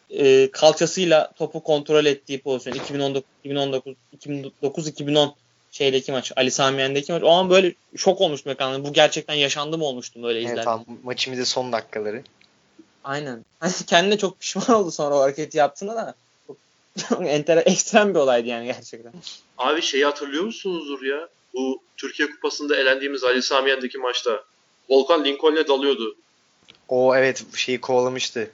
[0.10, 5.36] e, kalçasıyla topu kontrol ettiği pozisyon 2019 2019 2009 2010
[5.72, 7.24] şeydeki maç Ali Sami Yen'deki maç.
[7.24, 8.88] O an böyle şok olmuştum ekranında.
[8.88, 10.86] Bu gerçekten yaşandı mı olmuştum böyle izlerken.
[10.90, 12.24] Evet maçın bir de son dakikaları.
[13.04, 13.46] Aynen.
[13.60, 16.16] Hani kendine çok pişman oldu sonra o hareketi yaptığında da.
[16.48, 16.58] Çok,
[17.10, 19.14] çok enter, ekstrem bir olaydı yani gerçekten.
[19.58, 21.30] Abi şeyi hatırlıyor musunuzdur ya?
[21.56, 24.44] Bu Türkiye Kupası'nda elendiğimiz Ali Sami Yen'deki maçta.
[24.90, 26.16] Volkan Lincoln'e dalıyordu.
[26.88, 28.52] O evet şeyi kovalamıştı.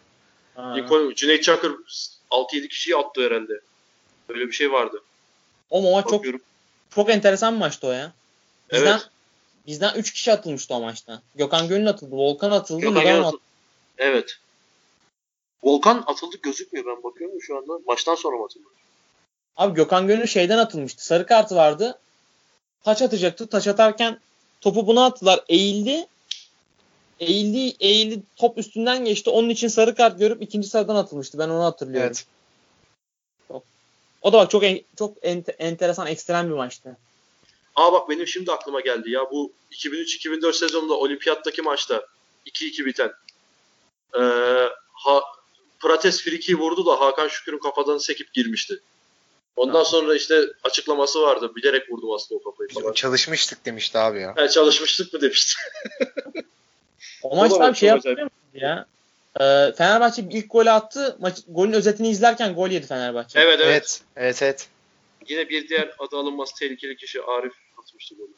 [0.55, 0.73] Ha.
[0.75, 1.75] Lincoln, Cüneyt Çakır
[2.31, 3.61] 6-7 kişiyi attı herhalde.
[4.29, 5.03] Böyle bir şey vardı.
[5.69, 6.25] O maç çok
[6.95, 8.11] çok enteresan bir maçtı o ya.
[8.71, 9.09] Bizden Evet.
[9.67, 11.21] bizden 3 kişi atılmıştı o maçta.
[11.35, 13.41] Gökhan Gönül atıldı, Volkan atıldı, Gökhan Yalçın- atıldı.
[13.97, 14.37] Evet.
[15.63, 17.73] Volkan atıldı gözükmüyor ben bakıyorum şu anda.
[17.87, 18.63] Maçtan sonra mı atıldı?
[19.57, 21.05] Abi Gökhan Gönül şeyden atılmıştı.
[21.05, 21.99] Sarı kartı vardı.
[22.83, 23.47] Taç atacaktı.
[23.47, 24.19] Taç atarken
[24.61, 25.43] topu buna attılar.
[25.49, 26.07] Eğildi.
[27.19, 28.23] Eğildi, eğildi.
[28.35, 29.29] Top üstünden geçti.
[29.29, 31.37] Onun için sarı kart görüp ikinci sarıdan atılmıştı.
[31.37, 32.07] Ben onu hatırlıyorum.
[32.07, 32.25] Evet.
[34.21, 36.97] O da bak çok en- çok ente- enteresan, ekstrem bir maçtı.
[37.75, 42.05] Aa bak benim şimdi aklıma geldi ya bu 2003-2004 sezonunda olimpiyattaki maçta
[42.45, 43.11] 2-2 biten.
[44.15, 44.19] Ee,
[44.93, 45.21] ha,
[45.79, 48.79] Prates friki vurdu da Hakan Şükür'ün kafadan sekip girmişti.
[49.55, 49.85] Ondan Ha.
[49.85, 51.55] sonra işte açıklaması vardı.
[51.55, 52.93] Bilerek vurdum aslında o kafayı falan.
[52.93, 54.33] Çalışmıştık demişti abi ya.
[54.37, 55.53] Ha, çalışmıştık mı demişti.
[57.23, 58.85] O maçta bir şey musun ya?
[59.39, 61.17] Ee, Fenerbahçe ilk golü attı.
[61.19, 63.39] Maç, golün özetini izlerken gol yedi Fenerbahçe.
[63.39, 63.67] evet evet.
[63.71, 64.01] Evet.
[64.15, 64.67] Evet evet.
[65.27, 68.31] Yine bir diğer adı alınmaz tehlikeli kişi Arif atmıştı golü.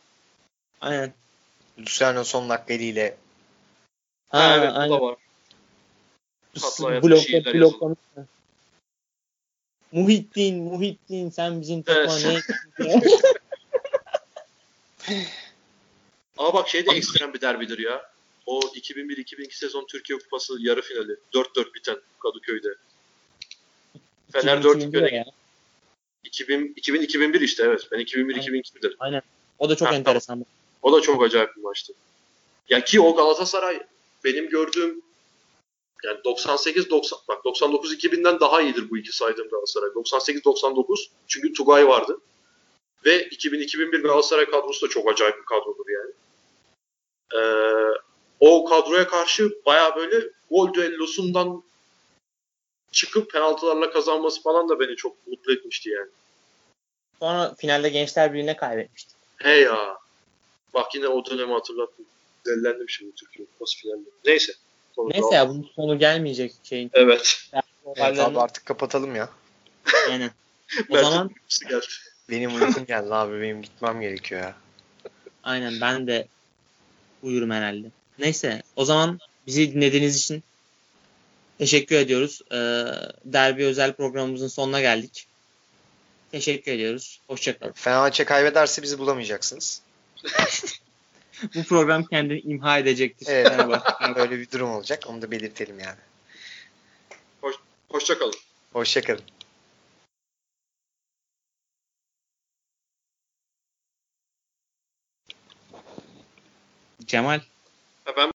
[6.62, 7.98] Tatlı hayatın Blok, şiirler blok yazın.
[9.94, 12.40] Muhittin, Muhittin sen bizim takıma ne
[16.38, 18.12] Ama bak şey de ekstrem bir derbidir ya.
[18.46, 21.18] O 2001-2002 sezon Türkiye Kupası yarı finali.
[21.34, 22.70] 4-4 biten Kadıköy'de.
[24.32, 25.26] Fener 4 2002 öne ya.
[26.24, 27.88] 2000, 2000-2001 işte evet.
[27.92, 28.98] Ben 2001-2002'dir.
[29.60, 30.46] O da çok Ha, enteresan.
[30.82, 31.94] O da çok acayip bir maçtı.
[32.70, 33.84] Ya ki o Galatasaray
[34.24, 35.02] benim gördüğüm
[36.04, 39.90] yani 98 90 bak 99 2000'den daha iyidir bu iki saydığım Galatasaray.
[39.96, 42.20] 98 99 çünkü Tugay vardı.
[43.06, 46.12] Ve 2000 2001 Galatasaray kadrosu da çok acayip bir kadrodur yani.
[47.36, 48.00] Ee,
[48.40, 51.64] o kadroya karşı baya böyle gol düellosundan
[52.92, 56.10] çıkıp penaltılarla kazanması falan da beni çok mutlu etmişti yani.
[57.20, 59.14] Sonra finalde Gençler Birliği'ne kaybetmişti.
[59.38, 59.98] He ya.
[60.74, 62.06] Bak yine o dönemi hatırlattım.
[62.46, 64.10] Dellendim şimdi Türkiye Kupası finalinde.
[64.26, 64.54] Neyse.
[64.96, 66.92] Konu Neyse ya bunun sonu gelmeyecek şeyin.
[66.94, 67.50] Evet.
[67.96, 69.30] Evet abi artık kapatalım ya.
[70.10, 70.32] Aynen.
[70.90, 71.32] O zaman
[71.70, 71.86] geldi.
[72.30, 73.42] Benim uykum geldi abi.
[73.42, 74.56] Benim gitmem gerekiyor ya.
[75.44, 76.28] aynen ben de
[77.24, 77.88] uyurum herhalde.
[78.20, 80.44] Neyse o zaman bizi dinlediğiniz için
[81.58, 82.42] teşekkür ediyoruz.
[82.52, 82.56] Ee,
[83.26, 85.28] derbi özel programımızın sonuna geldik.
[86.32, 87.20] Teşekkür ediyoruz.
[87.28, 87.72] Hoşçakalın.
[87.72, 89.82] Fenerbahçe kaybederse bizi bulamayacaksınız.
[91.56, 93.28] Bu program kendini imha edecektir.
[93.30, 93.82] Evet.
[94.16, 95.04] Böyle bir durum olacak.
[95.08, 96.00] Onu da belirtelim yani.
[97.90, 98.34] Hoşçakalın.
[98.74, 99.24] Hoşçakalın.
[107.06, 107.40] Cemal.
[108.06, 108.32] Ha, ben